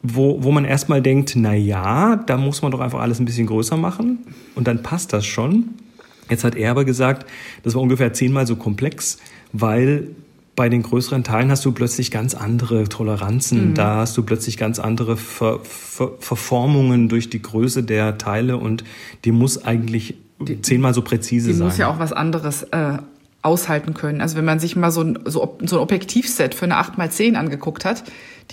wo, 0.04 0.44
wo 0.44 0.52
man 0.52 0.66
erstmal 0.66 1.02
denkt, 1.02 1.34
na 1.36 1.54
ja, 1.54 2.18
da 2.18 2.38
muss 2.38 2.62
man 2.62 2.72
doch 2.72 2.80
einfach 2.80 3.00
alles 3.00 3.20
ein 3.20 3.26
bisschen 3.26 3.48
größer 3.48 3.78
machen. 3.78 4.20
Und 4.56 4.68
dann 4.68 4.84
passt 4.84 5.14
das 5.14 5.26
schon. 5.26 5.70
Jetzt 6.30 6.44
hat 6.44 6.56
er 6.56 6.72
aber 6.72 6.86
gesagt, 6.86 7.26
das 7.64 7.74
war 7.74 7.82
ungefähr 7.82 8.14
zehnmal 8.14 8.46
so 8.46 8.56
komplex, 8.56 9.18
weil 9.52 10.10
bei 10.56 10.70
den 10.70 10.84
größeren 10.84 11.24
Teilen 11.24 11.50
hast 11.50 11.64
du 11.66 11.72
plötzlich 11.72 12.12
ganz 12.12 12.34
andere 12.34 12.90
Toleranzen. 12.90 13.70
Mhm. 13.70 13.74
Da 13.74 13.98
hast 13.98 14.18
du 14.18 14.24
plötzlich 14.24 14.58
ganz 14.58 14.80
andere 14.80 15.18
Ver 15.18 15.60
Ver 15.64 16.12
Verformungen 16.20 17.10
durch 17.10 17.30
die 17.30 17.42
Größe 17.42 17.84
der 17.84 18.18
Teile 18.18 18.58
und 18.58 18.84
die 19.24 19.32
muss 19.32 19.64
eigentlich 19.64 20.16
die, 20.40 20.62
zehnmal 20.62 20.94
so 20.94 21.02
präzise 21.02 21.48
die 21.48 21.54
sein. 21.54 21.62
Die 21.62 21.72
muss 21.72 21.78
ja 21.78 21.88
auch 21.88 22.00
was 22.00 22.12
anderes 22.12 22.64
äh, 22.64 22.98
aushalten 23.42 23.94
können. 23.94 24.22
Also 24.22 24.38
wenn 24.38 24.46
man 24.46 24.60
sich 24.60 24.76
mal 24.76 24.92
so 24.92 25.02
ein, 25.02 25.20
so, 25.26 25.58
so 25.64 25.78
ein 25.78 25.82
Objektivset 25.82 26.54
für 26.54 26.66
eine 26.66 26.76
8x10 26.76 27.36
angeguckt 27.36 27.86
hat, 27.86 28.04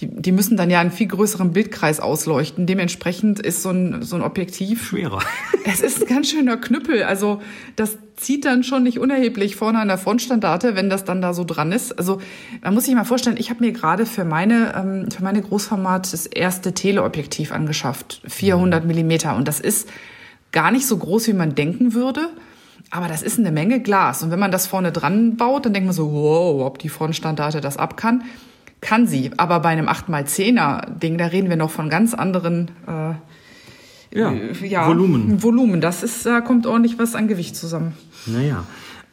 die, 0.00 0.08
die 0.08 0.32
müssen 0.32 0.56
dann 0.56 0.70
ja 0.70 0.80
einen 0.80 0.90
viel 0.90 1.08
größeren 1.08 1.52
Bildkreis 1.52 2.00
ausleuchten. 2.00 2.66
Dementsprechend 2.66 3.40
ist 3.40 3.62
so 3.62 3.70
ein, 3.70 4.02
so 4.02 4.16
ein 4.16 4.22
Objektiv 4.22 4.86
schwerer. 4.86 5.20
Es 5.70 5.80
ist 5.80 6.00
ein 6.00 6.08
ganz 6.08 6.30
schöner 6.30 6.56
Knüppel. 6.56 7.02
Also 7.02 7.42
das 7.76 7.98
zieht 8.16 8.46
dann 8.46 8.64
schon 8.64 8.84
nicht 8.84 8.98
unerheblich 8.98 9.54
vorne 9.54 9.78
an 9.80 9.88
der 9.88 9.98
Frontstandarte, 9.98 10.74
wenn 10.74 10.88
das 10.88 11.04
dann 11.04 11.20
da 11.20 11.34
so 11.34 11.44
dran 11.44 11.72
ist. 11.72 11.92
Also 11.98 12.22
man 12.62 12.72
muss 12.72 12.86
sich 12.86 12.94
mal 12.94 13.04
vorstellen, 13.04 13.36
ich 13.38 13.50
habe 13.50 13.62
mir 13.62 13.72
gerade 13.72 14.06
für 14.06 14.24
meine 14.24 14.74
ähm, 14.74 15.10
für 15.10 15.22
meine 15.22 15.42
Großformat 15.42 16.10
das 16.10 16.24
erste 16.24 16.72
Teleobjektiv 16.72 17.52
angeschafft, 17.52 18.22
400 18.26 18.86
Millimeter, 18.86 19.36
und 19.36 19.46
das 19.46 19.60
ist 19.60 19.90
gar 20.52 20.70
nicht 20.70 20.86
so 20.86 20.96
groß, 20.96 21.28
wie 21.28 21.34
man 21.34 21.54
denken 21.54 21.92
würde. 21.92 22.30
Aber 22.90 23.08
das 23.08 23.22
ist 23.22 23.38
eine 23.38 23.52
Menge 23.52 23.80
Glas. 23.80 24.22
Und 24.22 24.30
wenn 24.30 24.38
man 24.38 24.50
das 24.50 24.66
vorne 24.66 24.92
dran 24.92 25.36
baut, 25.36 25.66
dann 25.66 25.74
denkt 25.74 25.86
man 25.86 25.94
so, 25.94 26.10
wow, 26.12 26.64
ob 26.64 26.78
die 26.78 26.88
Frontstandarte 26.88 27.60
das 27.60 27.76
ab 27.76 27.98
kann. 27.98 28.24
Kann 28.80 29.06
sie. 29.06 29.30
Aber 29.36 29.60
bei 29.60 29.70
einem 29.70 29.88
8x10er 29.88 30.98
Ding, 30.98 31.18
da 31.18 31.26
reden 31.26 31.48
wir 31.48 31.56
noch 31.56 31.70
von 31.70 31.90
ganz 31.90 32.14
anderen 32.14 32.70
äh, 32.86 33.14
ja, 34.16 34.32
äh, 34.32 34.66
ja, 34.66 34.86
Volumen. 34.86 35.42
Volumen. 35.42 35.80
Das 35.80 36.02
ist, 36.02 36.26
da 36.26 36.40
kommt 36.40 36.66
ordentlich 36.66 36.98
was 36.98 37.14
an 37.14 37.28
Gewicht 37.28 37.56
zusammen. 37.56 37.94
Naja. 38.26 38.64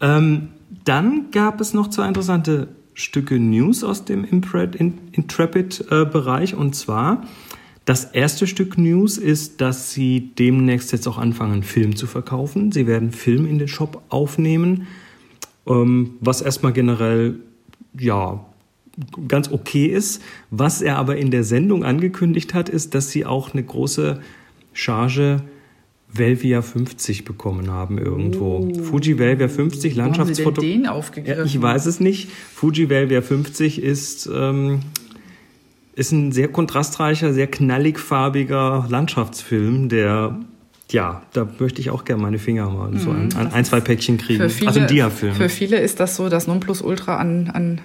Ähm, 0.02 0.50
dann 0.84 1.32
gab 1.32 1.62
es 1.62 1.74
noch 1.74 1.90
zwei 1.90 2.08
interessante 2.08 2.68
Stücke 2.94 3.40
News 3.40 3.84
aus 3.84 4.06
dem 4.06 4.24
Intrepid-Bereich. 4.24 6.56
Und 6.56 6.76
zwar 6.76 7.24
das 7.86 8.06
erste 8.06 8.48
Stück 8.48 8.78
News 8.78 9.18
ist, 9.18 9.62
dass 9.62 9.92
sie 9.92 10.32
demnächst 10.38 10.92
jetzt 10.92 11.08
auch 11.08 11.18
anfangen, 11.18 11.64
Film 11.64 11.96
zu 11.96 12.08
verkaufen. 12.08 12.72
Sie 12.72 12.88
werden 12.88 13.12
Film 13.12 13.46
in 13.46 13.60
den 13.60 13.68
Shop 13.68 14.02
aufnehmen, 14.10 14.88
ähm, 15.68 16.16
was 16.20 16.42
erstmal 16.42 16.74
generell, 16.74 17.40
ja, 17.98 18.46
ganz 19.28 19.52
okay 19.52 19.88
ist. 19.88 20.22
Was 20.52 20.82
er 20.82 20.98
aber 20.98 21.18
in 21.18 21.32
der 21.32 21.44
Sendung 21.44 21.84
angekündigt 21.84 22.54
hat, 22.54 22.70
ist, 22.70 22.96
dass 22.96 23.10
sie 23.10 23.26
auch 23.26 23.54
eine 23.54 23.64
große 23.64 24.22
Charge 24.74 25.42
Velvia 26.12 26.62
50 26.62 27.26
bekommen 27.26 27.70
haben 27.72 27.98
irgendwo. 27.98 28.70
Oh. 28.72 28.84
Fuji 28.84 29.20
Velvia 29.20 29.50
50 29.50 29.96
Landschaftsfoto. 29.96 30.58
Haben 30.58 30.62
Sie 30.62 30.72
denn 30.72 30.84
den 30.84 30.90
aufgegriffen? 30.90 31.40
Ja, 31.40 31.46
ich 31.46 31.62
weiß 31.62 31.86
es 31.88 32.00
nicht. 32.00 32.30
Fuji 32.30 32.90
Velvia 32.90 33.22
50 33.22 33.82
ist 33.82 34.30
ähm, 34.34 34.80
ist 35.96 36.12
ein 36.12 36.32
sehr 36.32 36.50
kontrastreicher, 36.50 37.34
sehr 37.34 37.48
knallig 37.48 38.00
farbiger 38.00 38.86
Landschaftsfilm, 38.90 39.90
der 39.90 40.38
ja, 40.92 41.24
da 41.34 41.48
möchte 41.58 41.82
ich 41.82 41.90
auch 41.90 42.06
gerne 42.06 42.22
meine 42.22 42.38
Finger 42.38 42.70
mal 42.70 42.96
so 43.00 43.10
ein, 43.10 43.30
mhm. 43.30 43.50
ein, 43.52 43.66
zwei 43.66 43.80
Päckchen 43.80 44.20
kriegen. 44.20 44.48
Viele, 44.50 44.68
also 44.68 44.82
ein 44.82 44.88
Dia-Film. 44.88 45.34
Für 45.34 45.50
viele 45.50 45.80
ist 45.80 46.00
das 46.00 46.16
so 46.16 46.30
das 46.30 46.46
Nonplusultra 46.46 47.18
an, 47.18 47.50
an, 47.52 47.82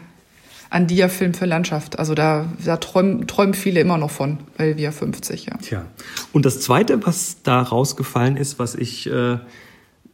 an 0.70 0.86
Dia-Film 0.86 1.34
für 1.34 1.46
Landschaft. 1.46 1.98
Also 1.98 2.14
da, 2.14 2.46
da 2.64 2.76
träumen, 2.76 3.26
träumen 3.26 3.54
viele 3.54 3.80
immer 3.80 3.98
noch 3.98 4.10
von, 4.10 4.38
weil 4.56 4.76
wir 4.76 4.92
50, 4.92 5.46
ja. 5.46 5.56
Tja. 5.58 5.84
Und 6.32 6.46
das 6.46 6.60
Zweite, 6.60 7.04
was 7.04 7.42
da 7.42 7.60
rausgefallen 7.60 8.36
ist, 8.36 8.58
was 8.58 8.76
ich 8.76 9.10
äh, 9.10 9.38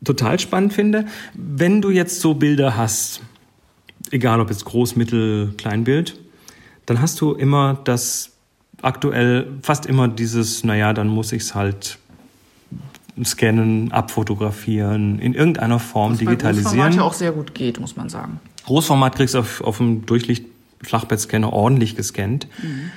total 0.03 0.39
spannend 0.39 0.73
finde, 0.73 1.07
wenn 1.35 1.83
du 1.83 1.91
jetzt 1.91 2.21
so 2.21 2.35
Bilder 2.35 2.77
hast, 2.77 3.21
egal 4.11 4.41
ob 4.41 4.51
jetzt 4.51 4.65
Groß, 4.65 4.97
Mittel, 4.97 5.53
Kleinbild, 5.59 6.19
dann 6.87 7.03
hast 7.03 7.21
du 7.21 7.35
immer 7.35 7.79
das 7.85 8.33
aktuell 8.81 9.49
fast 9.63 9.85
immer 9.87 10.09
dieses, 10.09 10.65
naja, 10.65 10.93
dann 10.93 11.09
muss 11.09 11.33
ich 11.33 11.43
es 11.43 11.55
halt 11.55 11.99
scannen, 13.25 13.93
abfotografieren, 13.93 15.19
in 15.19 15.35
irgendeiner 15.35 15.79
Form 15.79 16.13
Was 16.13 16.19
digitalisieren. 16.19 16.89
Was 16.89 16.97
ja 16.97 17.03
auch 17.03 17.15
sehr 17.15 17.33
gut 17.33 17.55
geht, 17.55 17.81
muss 17.81 17.97
man 17.97 18.09
sagen. 18.09 18.41
Großformat 18.67 19.17
kriegst 19.17 19.35
du 19.35 19.41
auf, 19.41 19.61
auf 19.63 19.79
dem 19.79 20.07
Durchlicht-Flachbettscanner 20.07 21.53
ordentlich 21.53 21.97
gescannt. 21.97 22.47
Mhm. 22.63 22.91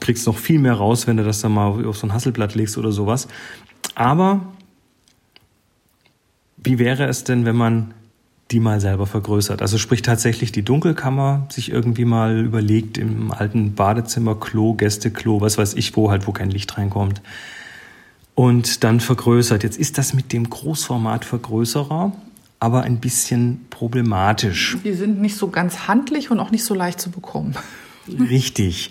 Kriegst 0.00 0.26
noch 0.26 0.38
viel 0.38 0.58
mehr 0.58 0.74
raus, 0.74 1.06
wenn 1.06 1.16
du 1.16 1.24
das 1.24 1.40
dann 1.40 1.52
mal 1.52 1.84
auf 1.86 1.96
so 1.96 2.06
ein 2.06 2.12
Hasselblatt 2.12 2.54
legst 2.54 2.78
oder 2.78 2.92
sowas. 2.92 3.26
Aber 3.94 4.40
wie 6.56 6.78
wäre 6.78 7.06
es 7.06 7.24
denn, 7.24 7.44
wenn 7.44 7.56
man 7.56 7.94
die 8.50 8.60
mal 8.60 8.80
selber 8.80 9.06
vergrößert. 9.06 9.62
Also 9.62 9.78
sprich 9.78 10.02
tatsächlich 10.02 10.52
die 10.52 10.62
Dunkelkammer 10.62 11.46
sich 11.50 11.72
irgendwie 11.72 12.04
mal 12.04 12.38
überlegt 12.38 12.98
im 12.98 13.32
alten 13.32 13.74
Badezimmer, 13.74 14.34
Klo, 14.34 14.74
Gästeklo, 14.74 15.40
was 15.40 15.56
weiß 15.56 15.74
ich 15.74 15.96
wo, 15.96 16.10
halt 16.10 16.26
wo 16.26 16.32
kein 16.32 16.50
Licht 16.50 16.76
reinkommt. 16.76 17.22
Und 18.34 18.84
dann 18.84 19.00
vergrößert. 19.00 19.62
Jetzt 19.62 19.78
ist 19.78 19.96
das 19.96 20.12
mit 20.12 20.32
dem 20.32 20.50
Großformatvergrößerer 20.50 22.12
aber 22.64 22.82
ein 22.82 22.98
bisschen 22.98 23.66
problematisch. 23.68 24.78
Die 24.82 24.94
sind 24.94 25.20
nicht 25.20 25.36
so 25.36 25.48
ganz 25.48 25.86
handlich 25.86 26.30
und 26.30 26.40
auch 26.40 26.50
nicht 26.50 26.64
so 26.64 26.74
leicht 26.74 26.98
zu 26.98 27.10
bekommen. 27.10 27.54
Richtig. 28.08 28.90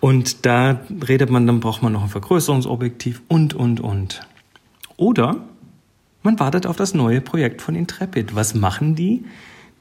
Und 0.00 0.44
da 0.44 0.80
redet 1.06 1.30
man, 1.30 1.46
dann 1.46 1.60
braucht 1.60 1.84
man 1.84 1.92
noch 1.92 2.02
ein 2.02 2.08
Vergrößerungsobjektiv 2.08 3.22
und, 3.28 3.54
und, 3.54 3.78
und. 3.78 4.22
Oder 4.96 5.44
man 6.24 6.40
wartet 6.40 6.66
auf 6.66 6.74
das 6.74 6.94
neue 6.94 7.20
Projekt 7.20 7.62
von 7.62 7.76
Intrepid. 7.76 8.34
Was 8.34 8.54
machen 8.54 8.96
die? 8.96 9.24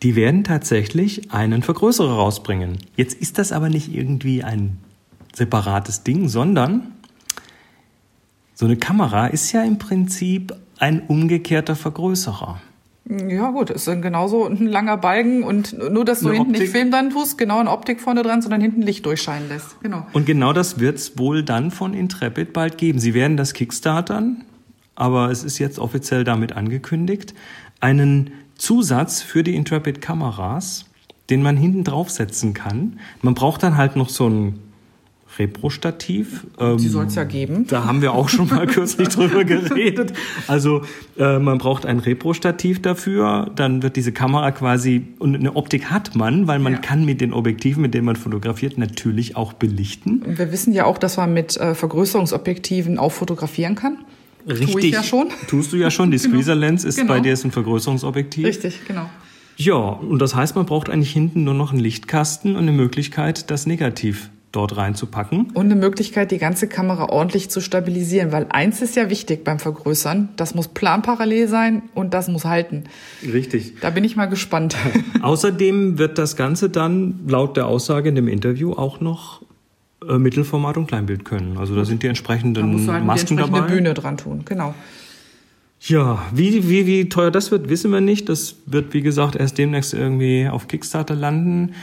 Die 0.04 0.16
werden 0.16 0.44
tatsächlich 0.44 1.32
einen 1.34 1.64
Vergrößerer 1.64 2.14
rausbringen. 2.14 2.78
Jetzt 2.96 3.16
ist 3.16 3.40
das 3.40 3.52
aber 3.52 3.70
nicht 3.70 3.92
irgendwie 3.92 4.44
ein 4.44 4.78
separates 5.34 6.04
Ding, 6.04 6.30
sondern 6.30 6.92
so 8.54 8.68
eine 8.68 8.78
Kamera 8.78 9.26
ist 9.26 9.52
ja 9.52 9.64
im 9.64 9.80
Prinzip 9.80 10.56
ein 10.78 11.02
umgekehrter 11.08 11.76
Vergrößerer. 11.76 12.62
Ja 13.28 13.50
gut, 13.50 13.70
es 13.70 13.88
ist 13.88 14.02
genauso 14.02 14.46
ein 14.46 14.66
langer 14.66 14.96
Balken 14.96 15.44
und 15.44 15.78
nur, 15.78 16.06
dass 16.06 16.22
du 16.22 16.28
eine 16.28 16.38
hinten 16.38 16.52
Optik. 16.52 16.62
nicht 16.62 16.72
Film 16.72 16.92
dann 16.92 17.10
tust, 17.10 17.38
genau 17.38 17.60
eine 17.60 17.70
Optik 17.70 18.00
vorne 18.00 18.24
dran, 18.24 18.42
sondern 18.42 18.62
hinten 18.62 18.82
Licht 18.82 19.06
durchscheinen 19.06 19.50
lässt. 19.50 19.82
Genau. 19.82 20.06
Und 20.14 20.26
genau 20.26 20.54
das 20.54 20.80
wird 20.80 20.98
es 20.98 21.18
wohl 21.18 21.44
dann 21.44 21.72
von 21.72 21.94
Intrepid 21.94 22.54
bald 22.54 22.78
geben. 22.78 23.00
Sie 23.00 23.14
werden 23.14 23.36
das 23.36 23.54
Kickstartern, 23.54 24.46
aber 24.96 25.30
es 25.30 25.44
ist 25.44 25.60
jetzt 25.60 25.78
offiziell 25.78 26.24
damit 26.24 26.54
angekündigt, 26.54 27.34
einen 27.82 28.32
Zusatz 28.56 29.22
für 29.22 29.44
die 29.44 29.56
Intrepid 29.56 30.00
Kameras, 30.00 30.86
den 31.30 31.42
man 31.42 31.58
hinten 31.58 31.84
draufsetzen 31.84 32.54
kann. 32.54 33.00
Man 33.22 33.34
braucht 33.34 33.62
dann 33.64 33.76
halt 33.76 33.98
noch 33.98 34.10
so 34.10 34.30
ein 34.30 34.60
Repro-Stativ. 35.42 36.46
Die 36.60 36.64
ähm, 36.64 36.80
soll 36.80 37.06
es 37.08 37.16
ja 37.16 37.24
geben. 37.24 37.66
Da 37.68 37.86
haben 37.86 38.02
wir 38.02 38.14
auch 38.14 38.30
schon 38.30 38.48
mal 38.48 38.68
kürzlich 38.68 39.10
drüber 39.10 39.44
geredet. 39.44 40.14
Also 40.48 40.84
äh, 41.18 41.40
man 41.40 41.58
braucht 41.58 41.86
ein 41.86 42.00
Repro-Stativ 42.00 42.82
dafür. 42.82 43.52
Dann 43.56 43.82
wird 43.82 43.96
diese 43.96 44.12
Kamera 44.12 44.52
quasi, 44.52 45.08
und 45.20 45.36
eine 45.36 45.56
Optik 45.56 45.90
hat 45.90 46.16
man, 46.16 46.48
weil 46.48 46.60
man 46.60 46.74
ja. 46.74 46.80
kann 46.80 47.06
mit 47.06 47.22
den 47.22 47.34
Objektiven, 47.34 47.82
mit 47.82 47.94
denen 47.94 48.06
man 48.06 48.16
fotografiert, 48.16 48.78
natürlich 48.78 49.36
auch 49.36 49.54
belichten. 49.54 50.22
Und 50.22 50.38
wir 50.38 50.52
wissen 50.52 50.74
ja 50.74 50.86
auch, 50.86 50.98
dass 50.98 51.18
man 51.18 51.34
mit 51.34 51.58
äh, 51.58 51.74
Vergrößerungsobjektiven 51.74 53.00
auch 53.00 53.12
fotografieren 53.12 53.76
kann. 53.76 53.98
Richtig. 54.48 54.72
Tue 54.72 54.82
ich 54.82 54.92
ja 54.92 55.04
schon. 55.04 55.30
Tust 55.48 55.74
du 55.74 55.78
ja 55.78 55.90
schon. 55.92 56.12
Die 56.12 56.18
genau. 56.22 56.30
Squeezer 56.30 56.56
Lens 56.56 56.84
ist 56.84 56.98
genau. 56.98 57.14
bei 57.14 57.20
dir 57.20 57.34
ist 57.34 57.44
ein 57.44 57.52
Vergrößerungsobjektiv. 57.52 58.46
Richtig, 58.46 58.80
genau. 58.88 59.10
Ja, 59.58 59.76
und 59.76 60.20
das 60.20 60.36
heißt, 60.36 60.56
man 60.56 60.66
braucht 60.66 60.90
eigentlich 60.90 61.12
hinten 61.12 61.44
nur 61.44 61.54
noch 61.54 61.72
einen 61.72 61.82
Lichtkasten 61.82 62.56
und 62.56 62.64
eine 62.64 62.72
Möglichkeit, 62.72 63.52
das 63.52 63.66
Negativ 63.68 64.30
dort 64.52 64.76
reinzupacken. 64.76 65.52
Und 65.54 65.66
eine 65.66 65.76
Möglichkeit, 65.76 66.32
die 66.32 66.38
ganze 66.38 66.68
Kamera 66.68 67.10
ordentlich 67.10 67.50
zu 67.50 67.62
stabilisieren, 67.62 68.32
weil 68.32 68.48
eins 68.50 68.82
ist 68.82 68.96
ja 68.96 69.10
wichtig 69.10 69.44
beim 69.44 69.60
Vergrößern, 69.60 70.30
das 70.36 70.56
muss 70.56 70.68
planparallel 70.68 71.48
sein 71.48 71.84
und 71.94 72.14
das 72.14 72.28
muss 72.28 72.46
halten. 72.46 72.86
Richtig. 73.24 73.76
Da 73.82 73.90
bin 73.90 74.04
ich 74.04 74.16
mal 74.16 74.26
gespannt. 74.26 74.76
Außerdem 75.22 75.98
wird 75.98 76.18
das 76.18 76.36
Ganze 76.36 76.70
dann 76.70 77.22
laut 77.28 77.56
der 77.58 77.68
Aussage 77.68 78.10
in 78.10 78.16
dem 78.16 78.28
Interview 78.28 78.74
auch 78.74 79.00
noch 79.00 79.42
äh, 80.08 80.18
Mittelformat 80.18 80.78
und 80.78 80.88
Kleinbild 80.88 81.26
können. 81.26 81.58
Also 81.58 81.76
da 81.76 81.86
sind 81.86 82.04
die 82.04 82.08
entsprechenden 82.08 82.54
da 82.62 82.68
musst 82.68 82.88
du 82.88 82.92
halt 82.92 83.06
Masken 83.06 83.38
die 83.38 83.42
entsprechende 83.42 83.62
dabei. 83.62 83.74
Bühne 83.74 83.94
dran 83.94 84.18
tun, 84.18 84.44
genau. 84.46 84.74
Ja, 85.84 86.24
wie, 86.32 86.70
wie, 86.70 86.86
wie 86.86 87.10
teuer 87.10 87.32
das 87.32 87.50
wird, 87.50 87.68
wissen 87.68 87.92
wir 87.92 88.02
nicht. 88.02 88.30
Das 88.30 88.56
wird, 88.68 88.94
wie 88.94 89.02
gesagt, 89.02 89.36
erst 89.36 89.58
demnächst 89.58 89.96
irgendwie 89.96 90.48
auf 90.48 90.68
Kickstarter 90.68 91.16
landen. 91.16 91.74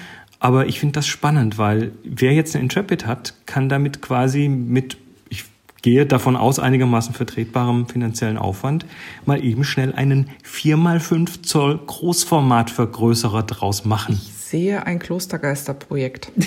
Aber 0.41 0.67
ich 0.67 0.81
finde 0.81 0.95
das 0.95 1.07
spannend, 1.07 1.59
weil 1.59 1.93
wer 2.05 2.33
jetzt 2.33 2.55
eine 2.55 2.63
Intrepid 2.63 3.07
hat, 3.07 3.35
kann 3.47 3.69
damit 3.69 4.03
quasi 4.03 4.49
mit, 4.49 4.97
ich 5.29 5.45
gehe 5.83 6.07
davon 6.07 6.37
aus, 6.37 6.59
einigermaßen 6.59 7.15
vertretbarem 7.15 7.89
finanziellen 7.89 8.39
Aufwand, 8.39 8.87
mal 9.27 9.45
eben 9.45 9.65
schnell 9.65 9.93
einen 9.95 10.31
4x5 10.45 11.43
Zoll 11.43 11.81
Großformatvergrößerer 11.87 13.43
draus 13.43 13.85
machen. 13.85 14.21
Ich 14.23 14.33
sehe 14.33 14.87
ein 14.87 14.99
Klostergeisterprojekt. 14.99 16.31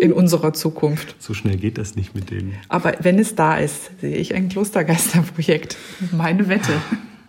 in 0.00 0.12
unserer 0.14 0.54
Zukunft. 0.54 1.14
So 1.18 1.34
schnell 1.34 1.56
geht 1.56 1.76
das 1.76 1.94
nicht 1.94 2.14
mit 2.14 2.30
denen. 2.30 2.54
Aber 2.68 2.94
wenn 3.00 3.18
es 3.18 3.34
da 3.34 3.58
ist, 3.58 3.90
sehe 4.00 4.16
ich 4.16 4.34
ein 4.34 4.48
Klostergeisterprojekt. 4.48 5.76
Meine 6.10 6.48
Wette. 6.48 6.72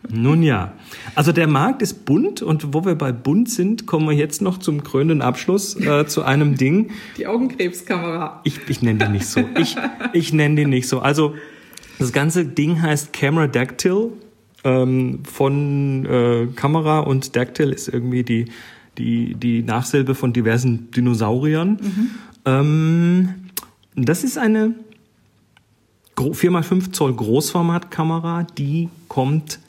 Nun 0.10 0.42
ja, 0.42 0.74
also 1.16 1.32
der 1.32 1.48
Markt 1.48 1.82
ist 1.82 2.06
bunt 2.06 2.42
und 2.42 2.74
wo 2.74 2.86
wir 2.86 2.96
bei 2.96 3.12
bunt 3.12 3.50
sind, 3.50 3.86
kommen 3.86 4.08
wir 4.08 4.16
jetzt 4.16 4.42
noch 4.42 4.58
zum 4.58 4.84
krönenden 4.84 5.22
Abschluss 5.22 5.76
äh, 5.76 6.08
zu 6.08 6.24
einem 6.24 6.56
Ding. 6.56 6.92
Die 7.18 7.28
Augenkrebskamera. 7.28 8.42
Ich, 8.44 8.60
ich 8.68 8.82
nenne 8.82 9.00
den 9.00 9.12
nicht 9.12 9.28
so. 9.28 9.44
Ich, 9.60 9.76
ich 10.14 10.34
nenne 10.34 10.56
den 10.56 10.70
nicht 10.70 10.88
so. 10.88 11.00
Also 11.00 11.36
das 12.00 12.12
ganze 12.12 12.46
Ding 12.46 12.82
heißt 12.82 13.14
Camera 13.14 13.48
Dactyl 13.48 14.12
ähm, 14.64 15.20
von 15.24 16.06
äh, 16.06 16.48
Kamera 16.56 17.00
und 17.00 17.36
Dactyl 17.36 17.72
ist 17.72 17.88
irgendwie 17.88 18.24
die, 18.24 18.46
die, 18.98 19.36
die 19.36 19.62
Nachsilbe 19.62 20.16
von 20.16 20.34
diversen 20.34 20.90
Dinosauriern. 20.92 21.80
Mhm. 21.82 22.12
Ähm, 22.46 23.30
das 23.96 24.24
ist 24.24 24.38
eine 24.38 24.74
4x5 26.18 26.92
Zoll 26.92 27.14
Großformatkamera, 27.14 28.48
die 28.58 28.90
kommt 29.08 29.60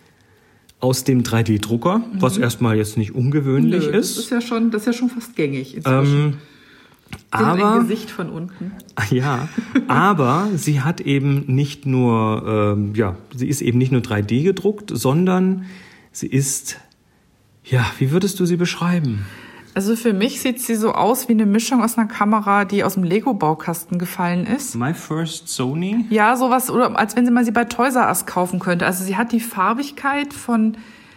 aus 0.82 1.04
dem 1.04 1.22
3D-Drucker, 1.22 1.98
mhm. 1.98 2.04
was 2.20 2.36
erstmal 2.36 2.76
jetzt 2.76 2.98
nicht 2.98 3.14
ungewöhnlich 3.14 3.86
Nö, 3.86 3.96
ist. 3.96 4.16
Das 4.16 4.24
ist 4.24 4.30
ja 4.30 4.40
schon, 4.40 4.70
das 4.72 4.82
ist 4.82 4.86
ja 4.86 4.92
schon 4.92 5.10
fast 5.10 5.36
gängig 5.36 5.76
inzwischen. 5.76 6.24
Ähm, 6.24 6.34
aber 7.30 7.74
ein 7.74 7.80
Gesicht 7.86 8.10
von 8.10 8.28
unten. 8.28 8.72
Ja, 9.10 9.48
aber 9.86 10.48
sie 10.56 10.80
hat 10.80 11.00
eben 11.00 11.44
nicht 11.46 11.86
nur, 11.86 12.74
ähm, 12.76 12.94
ja, 12.94 13.16
sie 13.34 13.48
ist 13.48 13.62
eben 13.62 13.78
nicht 13.78 13.92
nur 13.92 14.00
3D 14.00 14.42
gedruckt, 14.42 14.90
sondern 14.92 15.66
sie 16.10 16.26
ist, 16.26 16.78
ja, 17.64 17.86
wie 17.98 18.10
würdest 18.10 18.40
du 18.40 18.46
sie 18.46 18.56
beschreiben? 18.56 19.24
Also 19.74 19.96
für 19.96 20.12
mich 20.12 20.40
sieht 20.42 20.60
sie 20.60 20.74
so 20.74 20.92
aus 20.92 21.28
wie 21.28 21.32
eine 21.32 21.46
Mischung 21.46 21.82
aus 21.82 21.96
einer 21.96 22.06
Kamera, 22.06 22.66
die 22.66 22.84
aus 22.84 22.94
dem 22.94 23.04
Lego-Baukasten 23.04 23.98
gefallen 23.98 24.46
ist. 24.46 24.74
My 24.74 24.92
First 24.92 25.48
Sony? 25.48 26.04
Ja, 26.10 26.36
sowas, 26.36 26.70
oder 26.70 26.98
als 26.98 27.16
wenn 27.16 27.24
sie 27.24 27.32
mal 27.32 27.44
sie 27.44 27.52
bei 27.52 27.64
Toys 27.64 27.94
R 27.94 28.08
Us 28.08 28.26
kaufen 28.26 28.58
könnte. 28.58 28.84
Also 28.84 29.02
sie 29.04 29.16
hat 29.16 29.32
die 29.32 29.40
Farbigkeit 29.40 30.34
von... 30.34 30.76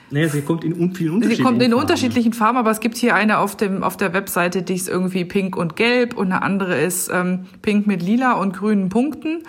Naja, 0.10 0.30
sie 0.30 0.42
kommt 0.42 0.64
in 0.64 0.74
vielen 0.94 1.16
unterschiedlichen 1.16 1.36
Sie 1.36 1.44
kommt 1.44 1.62
in 1.62 1.72
Farben. 1.72 1.82
unterschiedlichen 1.82 2.34
Farben, 2.34 2.58
aber 2.58 2.72
es 2.72 2.80
gibt 2.80 2.96
hier 2.96 3.16
eine 3.16 3.40
auf, 3.40 3.58
dem, 3.58 3.84
auf 3.84 3.98
der 3.98 4.14
Webseite, 4.14 4.62
die 4.62 4.76
ist 4.76 4.88
irgendwie 4.88 5.26
pink 5.26 5.58
und 5.58 5.76
gelb 5.76 6.16
und 6.16 6.32
eine 6.32 6.42
andere 6.42 6.80
ist 6.80 7.10
ähm, 7.12 7.48
pink 7.62 7.88
mit 7.88 8.02
lila 8.02 8.34
und 8.34 8.56
grünen 8.56 8.88
Punkten. 8.90 9.44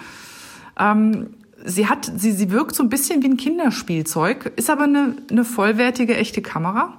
Ähm, 0.81 1.29
sie 1.65 1.89
hat, 1.89 2.11
sie, 2.17 2.33
sie 2.33 2.51
wirkt 2.51 2.75
so 2.75 2.83
ein 2.83 2.89
bisschen 2.89 3.23
wie 3.23 3.29
ein 3.29 3.37
Kinderspielzeug, 3.37 4.53
ist 4.57 4.71
aber 4.71 4.85
eine, 4.85 5.17
eine 5.31 5.45
vollwertige, 5.45 6.17
echte 6.17 6.43
Kamera. 6.43 6.95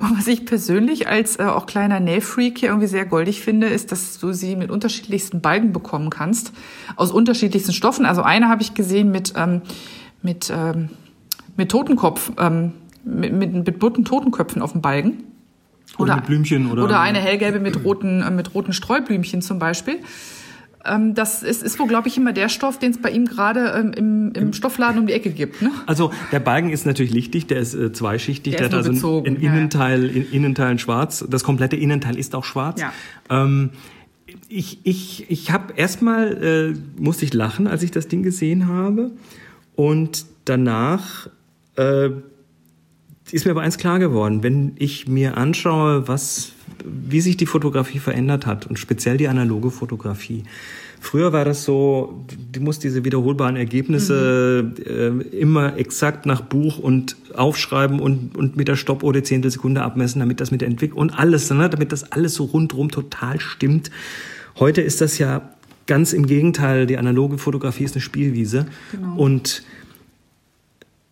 Und 0.00 0.18
was 0.18 0.26
ich 0.26 0.44
persönlich 0.44 1.08
als 1.08 1.38
äh, 1.38 1.44
auch 1.44 1.66
kleiner 1.66 2.00
Nähfreak 2.00 2.58
hier 2.58 2.70
irgendwie 2.70 2.88
sehr 2.88 3.06
goldig 3.06 3.40
finde, 3.40 3.68
ist, 3.68 3.92
dass 3.92 4.18
du 4.18 4.32
sie 4.32 4.56
mit 4.56 4.70
unterschiedlichsten 4.70 5.40
Balken 5.40 5.72
bekommen 5.72 6.10
kannst, 6.10 6.52
aus 6.96 7.12
unterschiedlichsten 7.12 7.72
Stoffen. 7.72 8.04
Also 8.04 8.22
eine 8.22 8.48
habe 8.48 8.62
ich 8.62 8.74
gesehen 8.74 9.10
mit, 9.12 9.34
ähm, 9.36 9.62
mit, 10.22 10.52
ähm, 10.54 10.90
mit 11.56 11.70
Totenkopf, 11.70 12.32
ähm, 12.38 12.72
mit, 13.04 13.32
mit, 13.32 13.54
mit 13.54 13.78
bunten 13.78 14.04
Totenköpfen 14.04 14.62
auf 14.62 14.72
dem 14.72 14.80
Balken. 14.80 15.24
Oder, 15.96 16.02
oder 16.02 16.16
mit 16.16 16.26
Blümchen 16.26 16.70
oder. 16.70 16.84
Oder 16.84 17.00
eine 17.00 17.20
hellgelbe 17.20 17.60
mit 17.60 17.84
roten, 17.84 18.20
äh, 18.20 18.30
mit 18.30 18.52
roten 18.54 18.72
Streublümchen 18.72 19.42
zum 19.42 19.60
Beispiel. 19.60 20.00
Ähm, 20.86 21.14
das 21.14 21.42
ist, 21.42 21.62
ist 21.62 21.78
wohl, 21.78 21.86
glaube 21.86 22.08
ich, 22.08 22.16
immer 22.16 22.32
der 22.32 22.48
Stoff, 22.48 22.78
den 22.78 22.92
es 22.92 23.00
bei 23.00 23.10
ihm 23.10 23.26
gerade 23.26 23.74
ähm, 23.76 23.92
im, 23.92 24.32
im 24.32 24.52
Stoffladen 24.52 25.00
um 25.00 25.06
die 25.06 25.12
Ecke 25.12 25.30
gibt. 25.30 25.62
Ne? 25.62 25.70
Also 25.86 26.12
der 26.32 26.40
Balken 26.40 26.70
ist 26.70 26.86
natürlich 26.86 27.12
lichtig, 27.12 27.46
der 27.46 27.58
ist 27.58 27.74
äh, 27.74 27.92
zweischichtig, 27.92 28.56
der, 28.56 28.68
der 28.68 28.68
hat 28.68 28.74
also 28.74 28.92
bezogen. 28.92 29.26
ein 29.26 29.36
Innenteil, 29.36 30.04
in, 30.04 30.30
Innenteil 30.30 30.78
schwarz. 30.78 31.24
Das 31.28 31.44
komplette 31.44 31.76
Innenteil 31.76 32.18
ist 32.18 32.34
auch 32.34 32.44
schwarz. 32.44 32.80
Ja. 32.80 32.92
Ähm, 33.30 33.70
ich 34.48 34.80
ich, 34.84 35.30
ich 35.30 35.50
habe 35.50 35.74
erstmal 35.76 36.74
äh, 36.76 37.00
musste 37.00 37.24
ich 37.24 37.32
lachen, 37.32 37.66
als 37.66 37.82
ich 37.82 37.90
das 37.90 38.08
Ding 38.08 38.22
gesehen 38.22 38.68
habe. 38.68 39.10
Und 39.76 40.26
danach 40.44 41.28
äh, 41.76 42.10
ist 43.30 43.44
mir 43.44 43.52
aber 43.52 43.62
eins 43.62 43.78
klar 43.78 43.98
geworden, 43.98 44.42
wenn 44.42 44.72
ich 44.76 45.08
mir 45.08 45.36
anschaue, 45.36 46.08
was 46.08 46.52
wie 46.84 47.20
sich 47.20 47.36
die 47.36 47.46
Fotografie 47.46 47.98
verändert 47.98 48.46
hat 48.46 48.66
und 48.66 48.78
speziell 48.78 49.16
die 49.16 49.28
analoge 49.28 49.70
Fotografie. 49.70 50.44
Früher 51.00 51.34
war 51.34 51.44
das 51.44 51.64
so, 51.64 52.24
du 52.52 52.60
musst 52.60 52.82
diese 52.82 53.04
wiederholbaren 53.04 53.56
Ergebnisse 53.56 54.72
mhm. 54.78 55.20
äh, 55.20 55.38
immer 55.38 55.76
exakt 55.76 56.24
nach 56.24 56.40
Buch 56.40 56.78
und 56.78 57.16
aufschreiben 57.34 58.00
und, 58.00 58.36
und 58.36 58.56
mit 58.56 58.68
der 58.68 58.76
Stoppuhr 58.76 59.12
die 59.12 59.22
Zehntelsekunde 59.22 59.82
abmessen, 59.82 60.20
damit 60.20 60.40
das 60.40 60.50
mit 60.50 60.62
der 60.62 60.68
Entwicklung 60.68 60.98
und 60.98 61.18
alles, 61.18 61.50
ne, 61.50 61.68
damit 61.68 61.92
das 61.92 62.10
alles 62.10 62.34
so 62.34 62.44
rundrum 62.44 62.90
total 62.90 63.38
stimmt. 63.38 63.90
Heute 64.58 64.80
ist 64.80 65.02
das 65.02 65.18
ja 65.18 65.50
ganz 65.86 66.14
im 66.14 66.26
Gegenteil, 66.26 66.86
die 66.86 66.96
analoge 66.96 67.36
Fotografie 67.36 67.84
ist 67.84 67.94
eine 67.94 68.00
Spielwiese 68.00 68.66
genau. 68.90 69.16
und 69.16 69.62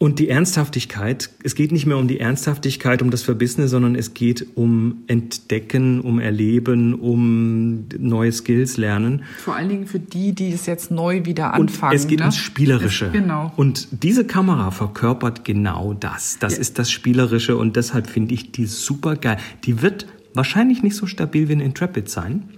und 0.03 0.19
die 0.19 0.29
Ernsthaftigkeit, 0.29 1.31
es 1.45 1.55
geht 1.55 1.71
nicht 1.71 1.87
mehr 1.87 1.97
um 1.97 2.09
die 2.09 2.19
Ernsthaftigkeit, 2.19 3.03
um 3.03 3.13
das 3.13 3.23
Verbissene, 3.23 3.69
sondern 3.69 3.95
es 3.95 4.15
geht 4.15 4.45
um 4.57 5.05
Entdecken, 5.07 6.01
um 6.01 6.19
Erleben, 6.19 6.95
um 6.95 7.85
neue 8.01 8.33
Skills 8.33 8.79
lernen. 8.79 9.23
Vor 9.39 9.55
allen 9.55 9.69
Dingen 9.69 9.87
für 9.87 10.01
die, 10.01 10.33
die 10.33 10.51
es 10.51 10.67
jetzt 10.67 10.91
neu 10.91 11.25
wieder 11.25 11.55
anfangen. 11.55 11.93
Und 11.93 11.97
es 11.99 12.09
geht 12.09 12.19
ne? 12.19 12.25
ums 12.25 12.37
Spielerische. 12.37 13.07
Es, 13.07 13.13
genau. 13.13 13.53
Und 13.55 14.03
diese 14.03 14.25
Kamera 14.25 14.73
verkörpert 14.73 15.45
genau 15.45 15.95
das. 15.95 16.37
Das 16.41 16.55
ja. 16.55 16.61
ist 16.63 16.81
das 16.81 16.91
Spielerische 16.91 17.57
und 17.57 17.77
deshalb 17.77 18.09
finde 18.09 18.35
ich 18.35 18.51
die 18.51 18.67
super 18.67 19.15
geil. 19.15 19.37
Die 19.67 19.83
wird 19.83 20.07
wahrscheinlich 20.35 20.83
nicht 20.83 20.97
so 20.97 21.07
stabil 21.07 21.49
wie 21.49 21.53
ein 21.53 21.61
Intrepid 21.61 22.09
sein. 22.09 22.49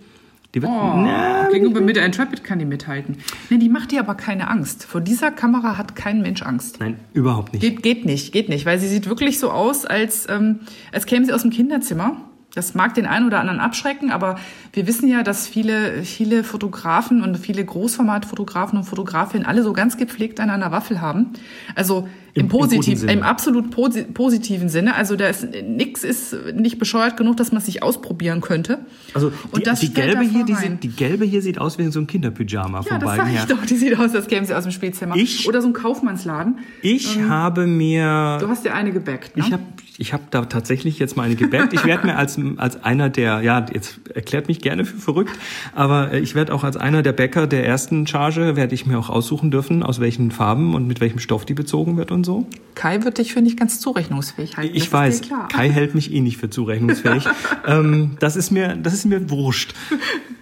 Die 0.54 0.62
wird, 0.62 0.70
oh, 0.70 0.94
na, 0.96 1.48
gegenüber 1.50 1.80
mit 1.80 1.96
der 1.96 2.06
Intrepid 2.06 2.44
kann 2.44 2.60
die 2.60 2.64
mithalten. 2.64 3.16
Nee, 3.50 3.58
die 3.58 3.68
macht 3.68 3.90
dir 3.90 4.00
aber 4.00 4.14
keine 4.14 4.48
Angst. 4.48 4.84
Vor 4.84 5.00
dieser 5.00 5.32
Kamera 5.32 5.76
hat 5.76 5.96
kein 5.96 6.22
Mensch 6.22 6.42
Angst. 6.42 6.78
Nein, 6.78 6.96
überhaupt 7.12 7.52
nicht. 7.52 7.60
Geht, 7.60 7.82
geht 7.82 8.04
nicht, 8.04 8.32
geht 8.32 8.48
nicht, 8.48 8.64
weil 8.64 8.78
sie 8.78 8.86
sieht 8.86 9.08
wirklich 9.08 9.40
so 9.40 9.50
aus, 9.50 9.84
als, 9.84 10.28
ähm, 10.30 10.60
als 10.92 11.06
käme 11.06 11.26
sie 11.26 11.32
aus 11.32 11.42
dem 11.42 11.50
Kinderzimmer. 11.50 12.16
Das 12.54 12.74
mag 12.74 12.94
den 12.94 13.06
einen 13.06 13.26
oder 13.26 13.40
anderen 13.40 13.60
abschrecken, 13.60 14.10
aber 14.10 14.36
wir 14.72 14.86
wissen 14.86 15.08
ja, 15.08 15.22
dass 15.22 15.48
viele, 15.48 16.04
viele 16.04 16.44
Fotografen 16.44 17.22
und 17.22 17.36
viele 17.38 17.64
Großformatfotografen 17.64 18.78
und 18.78 18.84
Fotografinnen 18.84 19.46
alle 19.46 19.62
so 19.62 19.72
ganz 19.72 19.96
gepflegt 19.96 20.38
an 20.40 20.50
einer 20.50 20.70
Waffel 20.70 21.00
haben. 21.00 21.30
Also 21.74 22.08
im, 22.34 22.42
Im 22.42 22.48
positiven, 22.48 23.08
im, 23.08 23.18
im 23.18 23.22
absolut 23.22 23.70
positiven 23.70 24.68
Sinne. 24.68 24.96
Also 24.96 25.14
da 25.14 25.28
ist 25.28 25.46
nix 25.64 26.02
ist 26.02 26.34
nicht 26.52 26.80
bescheuert 26.80 27.16
genug, 27.16 27.36
dass 27.36 27.52
man 27.52 27.58
es 27.58 27.66
sich 27.66 27.84
ausprobieren 27.84 28.40
könnte. 28.40 28.80
Also 29.14 29.30
die, 29.30 29.36
und 29.52 29.66
das 29.68 29.78
die 29.78 29.94
gelbe 29.94 30.22
hier, 30.22 30.44
die, 30.44 30.54
sieht, 30.54 30.82
die 30.82 30.88
gelbe 30.88 31.24
hier 31.24 31.42
sieht 31.42 31.58
aus 31.58 31.78
wie 31.78 31.88
so 31.92 32.00
ein 32.00 32.08
Kinderpyjama 32.08 32.78
ja, 32.78 32.82
von 32.82 33.00
das 33.00 33.08
beiden 33.08 33.26
her. 33.26 33.46
doch, 33.48 33.64
die 33.64 33.76
sieht 33.76 33.96
aus, 33.96 34.14
als 34.16 34.26
käme 34.26 34.44
sie 34.46 34.54
aus 34.54 34.64
dem 34.64 34.72
Spielzimmer. 34.72 35.14
Ich, 35.14 35.48
oder 35.48 35.62
so 35.62 35.68
ein 35.68 35.74
Kaufmannsladen. 35.74 36.58
Ich 36.82 37.16
ähm, 37.16 37.28
habe 37.28 37.68
mir. 37.68 38.38
Du 38.40 38.48
hast 38.48 38.64
dir 38.64 38.74
eine 38.74 38.90
gebackt. 38.90 39.36
Ne? 39.36 39.44
Ich 39.46 39.52
habe 39.52 39.62
ich 39.96 40.12
hab 40.12 40.30
da 40.30 40.44
tatsächlich 40.46 40.98
jetzt 40.98 41.16
mal 41.16 41.22
eine 41.24 41.36
gebackt. 41.36 41.72
Ich 41.72 41.84
werde 41.84 42.06
mir 42.06 42.16
als 42.16 42.38
als 42.56 42.82
einer 42.82 43.08
der, 43.08 43.42
ja, 43.42 43.64
jetzt 43.72 44.00
erklärt 44.12 44.48
mich 44.48 44.60
gerne 44.60 44.84
für 44.84 44.96
verrückt, 44.96 45.32
aber 45.74 46.12
äh, 46.12 46.20
ich 46.20 46.34
werde 46.34 46.52
auch 46.52 46.64
als 46.64 46.76
einer 46.76 47.02
der 47.02 47.12
Bäcker 47.12 47.46
der 47.46 47.64
ersten 47.64 48.06
Charge 48.06 48.56
werde 48.56 48.74
ich 48.74 48.86
mir 48.86 48.98
auch 48.98 49.08
aussuchen 49.08 49.50
dürfen, 49.50 49.82
aus 49.82 50.00
welchen 50.00 50.30
Farben 50.30 50.74
und 50.74 50.88
mit 50.88 51.00
welchem 51.00 51.20
Stoff 51.20 51.44
die 51.44 51.54
bezogen 51.54 51.96
wird 51.96 52.10
und 52.10 52.24
so. 52.24 52.46
Kai 52.74 53.04
wird 53.04 53.18
dich 53.18 53.32
für 53.32 53.40
nicht 53.40 53.58
ganz 53.58 53.78
zurechnungsfähig 53.80 54.56
halten. 54.56 54.74
Ich 54.74 54.92
weiß, 54.92 55.22
Kai 55.48 55.70
hält 55.70 55.94
mich 55.94 56.12
eh 56.12 56.20
nicht 56.20 56.38
für 56.38 56.50
zurechnungsfähig. 56.50 57.24
ähm, 57.66 58.16
das 58.18 58.34
ist 58.34 58.50
mir, 58.50 58.76
das 58.76 58.94
ist 58.94 59.04
mir 59.04 59.30
wurscht. 59.30 59.74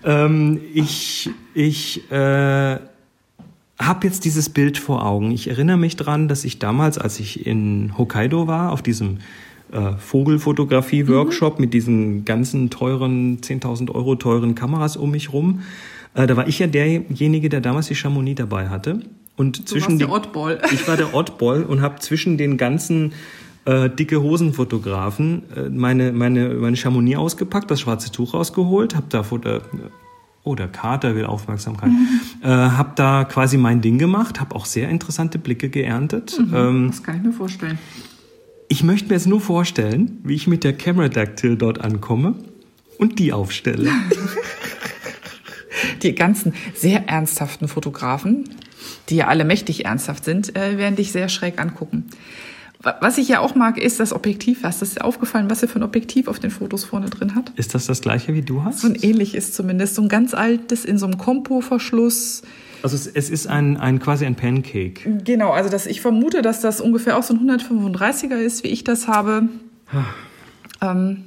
ähm, 0.05 0.61
ich, 0.73 1.31
ich, 1.55 2.11
äh, 2.11 2.79
habe 3.87 4.07
jetzt 4.07 4.25
dieses 4.25 4.49
Bild 4.49 4.79
vor 4.79 5.05
Augen. 5.05 5.31
Ich 5.33 5.49
erinnere 5.49 5.77
mich 5.77 5.97
dran, 5.97 6.29
dass 6.29 6.45
ich 6.45 6.59
damals, 6.59 6.99
als 6.99 7.21
ich 7.21 7.47
in 7.47 7.97
Hokkaido 7.99 8.47
war, 8.47 8.73
auf 8.73 8.83
diesem 8.83 9.19
äh, 9.73 9.93
Vogelfotografie-Workshop 9.99 11.59
mhm. 11.59 11.65
mit 11.65 11.75
diesen 11.75 12.25
ganzen 12.25 12.71
teuren, 12.71 13.41
10.000 13.41 13.91
Euro 13.91 14.15
teuren 14.17 14.55
Kameras 14.55 14.97
um 14.97 15.11
mich 15.11 15.33
rum, 15.33 15.63
äh, 16.15 16.27
da 16.27 16.37
war 16.37 16.47
ich 16.49 16.59
ja 16.59 16.67
derjenige, 16.67 17.49
der 17.49 17.61
damals 17.61 17.89
die 17.89 17.95
Chamonix 17.95 18.39
dabei 18.39 18.69
hatte. 18.69 19.01
Und 19.37 19.59
du 19.61 19.65
zwischen 19.65 19.99
der 19.99 20.11
Oddball. 20.11 20.61
Ich 20.73 20.87
war 20.87 20.97
der 20.97 21.15
Oddball 21.15 21.65
und 21.65 21.81
habe 21.81 22.01
zwischen 22.01 22.37
den 22.37 22.59
ganzen 22.59 23.13
äh, 23.65 23.89
dicke 23.89 24.21
Hosenfotografen 24.21 25.43
äh, 25.57 25.69
meine 25.71 26.13
meine 26.13 26.51
meine 26.51 26.77
Chamonix 26.77 27.17
ausgepackt, 27.17 27.71
das 27.71 27.81
schwarze 27.81 28.13
Tuch 28.13 28.35
rausgeholt, 28.35 28.95
habe 28.95 29.07
da 29.09 29.23
Foto 29.23 29.61
Oh, 30.45 30.57
der 30.57 30.67
Kater 30.67 31.15
will 31.15 31.25
Aufmerksamkeit. 31.25 31.91
Mhm. 31.91 32.09
Äh, 32.43 32.49
hab 32.49 32.97
da 32.97 33.23
quasi 33.23 33.57
mein 33.57 33.81
Ding 33.81 33.99
gemacht, 33.99 34.41
habe 34.41 34.57
auch 34.57 34.67
sehr 34.67 34.89
interessante 34.89 35.39
Blicke 35.39 35.69
geerntet. 35.69 36.37
Mhm, 36.37 36.55
ähm, 36.55 36.87
das 36.89 37.03
kann 37.05 37.17
ich 37.19 37.23
mir 37.23 37.33
vorstellen. 37.33 37.79
Ich 38.73 38.83
möchte 38.83 39.11
mir 39.11 39.17
jetzt 39.17 39.27
nur 39.27 39.43
vorstellen, 39.43 40.19
wie 40.25 40.35
ich 40.35 40.47
mit 40.47 40.65
der 40.65 40.73
Camera 40.73 41.11
Dactyl 41.11 41.59
dort 41.59 41.83
ankomme 41.83 42.37
und 42.97 43.19
die 43.19 43.31
aufstelle. 43.31 43.91
die 46.03 46.15
ganzen 46.15 46.55
sehr 46.75 47.07
ernsthaften 47.07 47.69
Fotografen, 47.69 48.49
die 49.11 49.17
ja 49.17 49.27
alle 49.27 49.45
mächtig 49.45 49.85
ernsthaft 49.85 50.25
sind, 50.25 50.57
äh, 50.57 50.79
werden 50.79 50.97
dich 50.97 51.13
sehr 51.13 51.29
schräg 51.29 51.61
angucken. 51.61 52.07
Was 52.81 53.19
ich 53.19 53.29
ja 53.29 53.41
auch 53.41 53.55
mag, 53.55 53.77
ist 53.77 54.01
das 54.01 54.15
Objektiv. 54.15 54.63
Was 54.63 54.81
ist 54.81 54.97
dir 54.97 55.05
aufgefallen, 55.05 55.51
was 55.51 55.61
er 55.61 55.69
für 55.69 55.79
ein 55.79 55.83
Objektiv 55.83 56.27
auf 56.27 56.39
den 56.39 56.51
Fotos 56.51 56.87
vorne 56.87 57.11
drin 57.11 57.35
hat? 57.35 57.53
Ist 57.57 57.75
das 57.75 57.85
das 57.85 58.01
gleiche, 58.01 58.33
wie 58.33 58.41
du 58.41 58.65
hast? 58.65 58.81
So 58.81 58.89
ein 58.89 58.95
ähnliches 58.95 59.53
zumindest. 59.53 59.97
So 59.97 60.01
ein 60.01 60.09
ganz 60.09 60.33
altes 60.33 60.87
in 60.87 60.97
so 60.97 61.05
einem 61.05 61.19
Kompo-Verschluss. 61.19 62.41
Also 62.83 62.97
es, 62.97 63.07
es, 63.07 63.31
ist 63.31 63.47
ein, 63.47 63.77
ein 63.77 64.01
quasi 64.01 64.27
ein 64.27 64.35
Pancake. 64.35 65.19
Genau, 65.25 65.51
also 65.51 65.71
das, 65.71 65.87
ich 65.87 66.01
vermute, 66.01 66.43
dass 66.43 66.61
das 66.61 66.81
ungefähr 66.81 67.17
auch 67.17 67.23
so 67.23 67.35
ein 67.35 67.41
135er 67.49 68.37
ist, 68.37 68.65
wie 68.65 68.69
ich 68.69 68.83
das 68.85 69.07
habe. 69.07 69.49
Ah. 69.93 70.93
Ähm, 70.93 71.25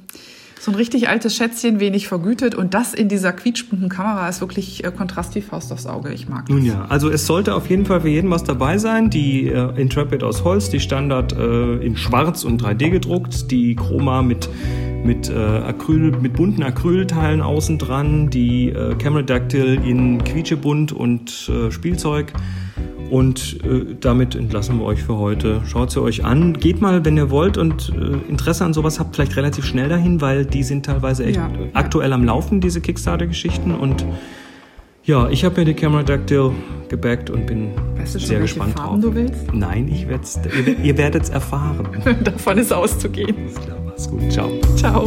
so 0.58 0.70
ein 0.70 0.74
richtig 0.74 1.08
altes 1.08 1.36
Schätzchen, 1.36 1.80
wenig 1.80 2.08
vergütet 2.08 2.54
und 2.54 2.74
das 2.74 2.94
in 2.94 3.08
dieser 3.08 3.32
quietschbunten 3.32 3.88
Kamera 3.88 4.28
ist 4.28 4.40
wirklich 4.40 4.84
äh, 4.84 4.90
Kontrast 4.90 5.34
wie 5.34 5.42
Faust 5.42 5.72
aufs 5.72 5.86
Auge. 5.86 6.12
Ich 6.12 6.28
mag 6.28 6.46
das. 6.46 6.54
Nun 6.54 6.64
ja, 6.64 6.86
also 6.88 7.10
es 7.10 7.26
sollte 7.26 7.54
auf 7.54 7.68
jeden 7.68 7.86
Fall 7.86 8.00
für 8.00 8.08
jeden 8.08 8.30
was 8.30 8.44
dabei 8.44 8.78
sein. 8.78 9.10
Die 9.10 9.48
äh, 9.48 9.80
Intrepid 9.80 10.22
aus 10.22 10.44
Holz, 10.44 10.70
die 10.70 10.80
Standard 10.80 11.32
äh, 11.32 11.76
in 11.76 11.96
Schwarz 11.96 12.44
und 12.44 12.62
3D 12.62 12.90
gedruckt, 12.90 13.50
die 13.50 13.76
Chroma 13.76 14.22
mit 14.22 14.48
mit 15.04 15.30
äh, 15.30 15.34
Acryl, 15.34 16.10
mit 16.20 16.32
bunten 16.32 16.64
Acrylteilen 16.64 17.40
außen 17.40 17.78
dran, 17.78 18.28
die 18.28 18.70
äh, 18.70 18.96
Camera 18.96 19.22
Dactyl 19.22 19.80
in 19.84 20.22
quietschebunt 20.24 20.92
und 20.92 21.48
äh, 21.48 21.70
Spielzeug. 21.70 22.32
Und 23.10 23.58
äh, 23.64 23.94
damit 24.00 24.34
entlassen 24.34 24.78
wir 24.78 24.84
euch 24.84 25.02
für 25.02 25.16
heute. 25.16 25.62
Schaut 25.66 25.90
sie 25.90 26.02
euch 26.02 26.24
an. 26.24 26.54
Geht 26.54 26.80
mal, 26.80 27.04
wenn 27.04 27.16
ihr 27.16 27.30
wollt 27.30 27.56
und 27.56 27.92
äh, 27.94 28.28
Interesse 28.30 28.64
an 28.64 28.72
sowas 28.72 28.98
habt, 28.98 29.14
vielleicht 29.14 29.36
relativ 29.36 29.64
schnell 29.64 29.88
dahin, 29.88 30.20
weil 30.20 30.44
die 30.44 30.62
sind 30.62 30.86
teilweise 30.86 31.24
echt 31.24 31.36
ja. 31.36 31.50
aktuell 31.72 32.12
am 32.12 32.24
Laufen, 32.24 32.60
diese 32.60 32.80
Kickstarter-Geschichten. 32.80 33.74
Und 33.74 34.04
ja, 35.04 35.28
ich 35.28 35.44
habe 35.44 35.60
mir 35.60 35.64
die 35.64 35.74
Camera 35.74 36.02
Dactyl 36.02 36.50
gebackt 36.88 37.30
und 37.30 37.46
bin 37.46 37.70
weißt 37.96 38.16
du 38.16 38.18
schon, 38.18 38.28
sehr 38.28 38.40
gespannt 38.40 38.76
Farben 38.76 39.00
drauf. 39.00 39.12
Du 39.12 39.14
willst? 39.14 39.54
Nein, 39.54 39.88
ich 39.88 40.08
werd's, 40.08 40.40
ihr, 40.66 40.78
ihr 40.80 40.98
werdet 40.98 41.22
es 41.24 41.30
erfahren. 41.30 41.88
Davon 42.24 42.58
ist 42.58 42.72
auszugehen. 42.72 43.36
Alles 43.38 43.54
klar, 43.54 43.78
mach's 43.84 44.10
gut. 44.10 44.32
Ciao. 44.32 44.50
Ciao. 44.76 45.06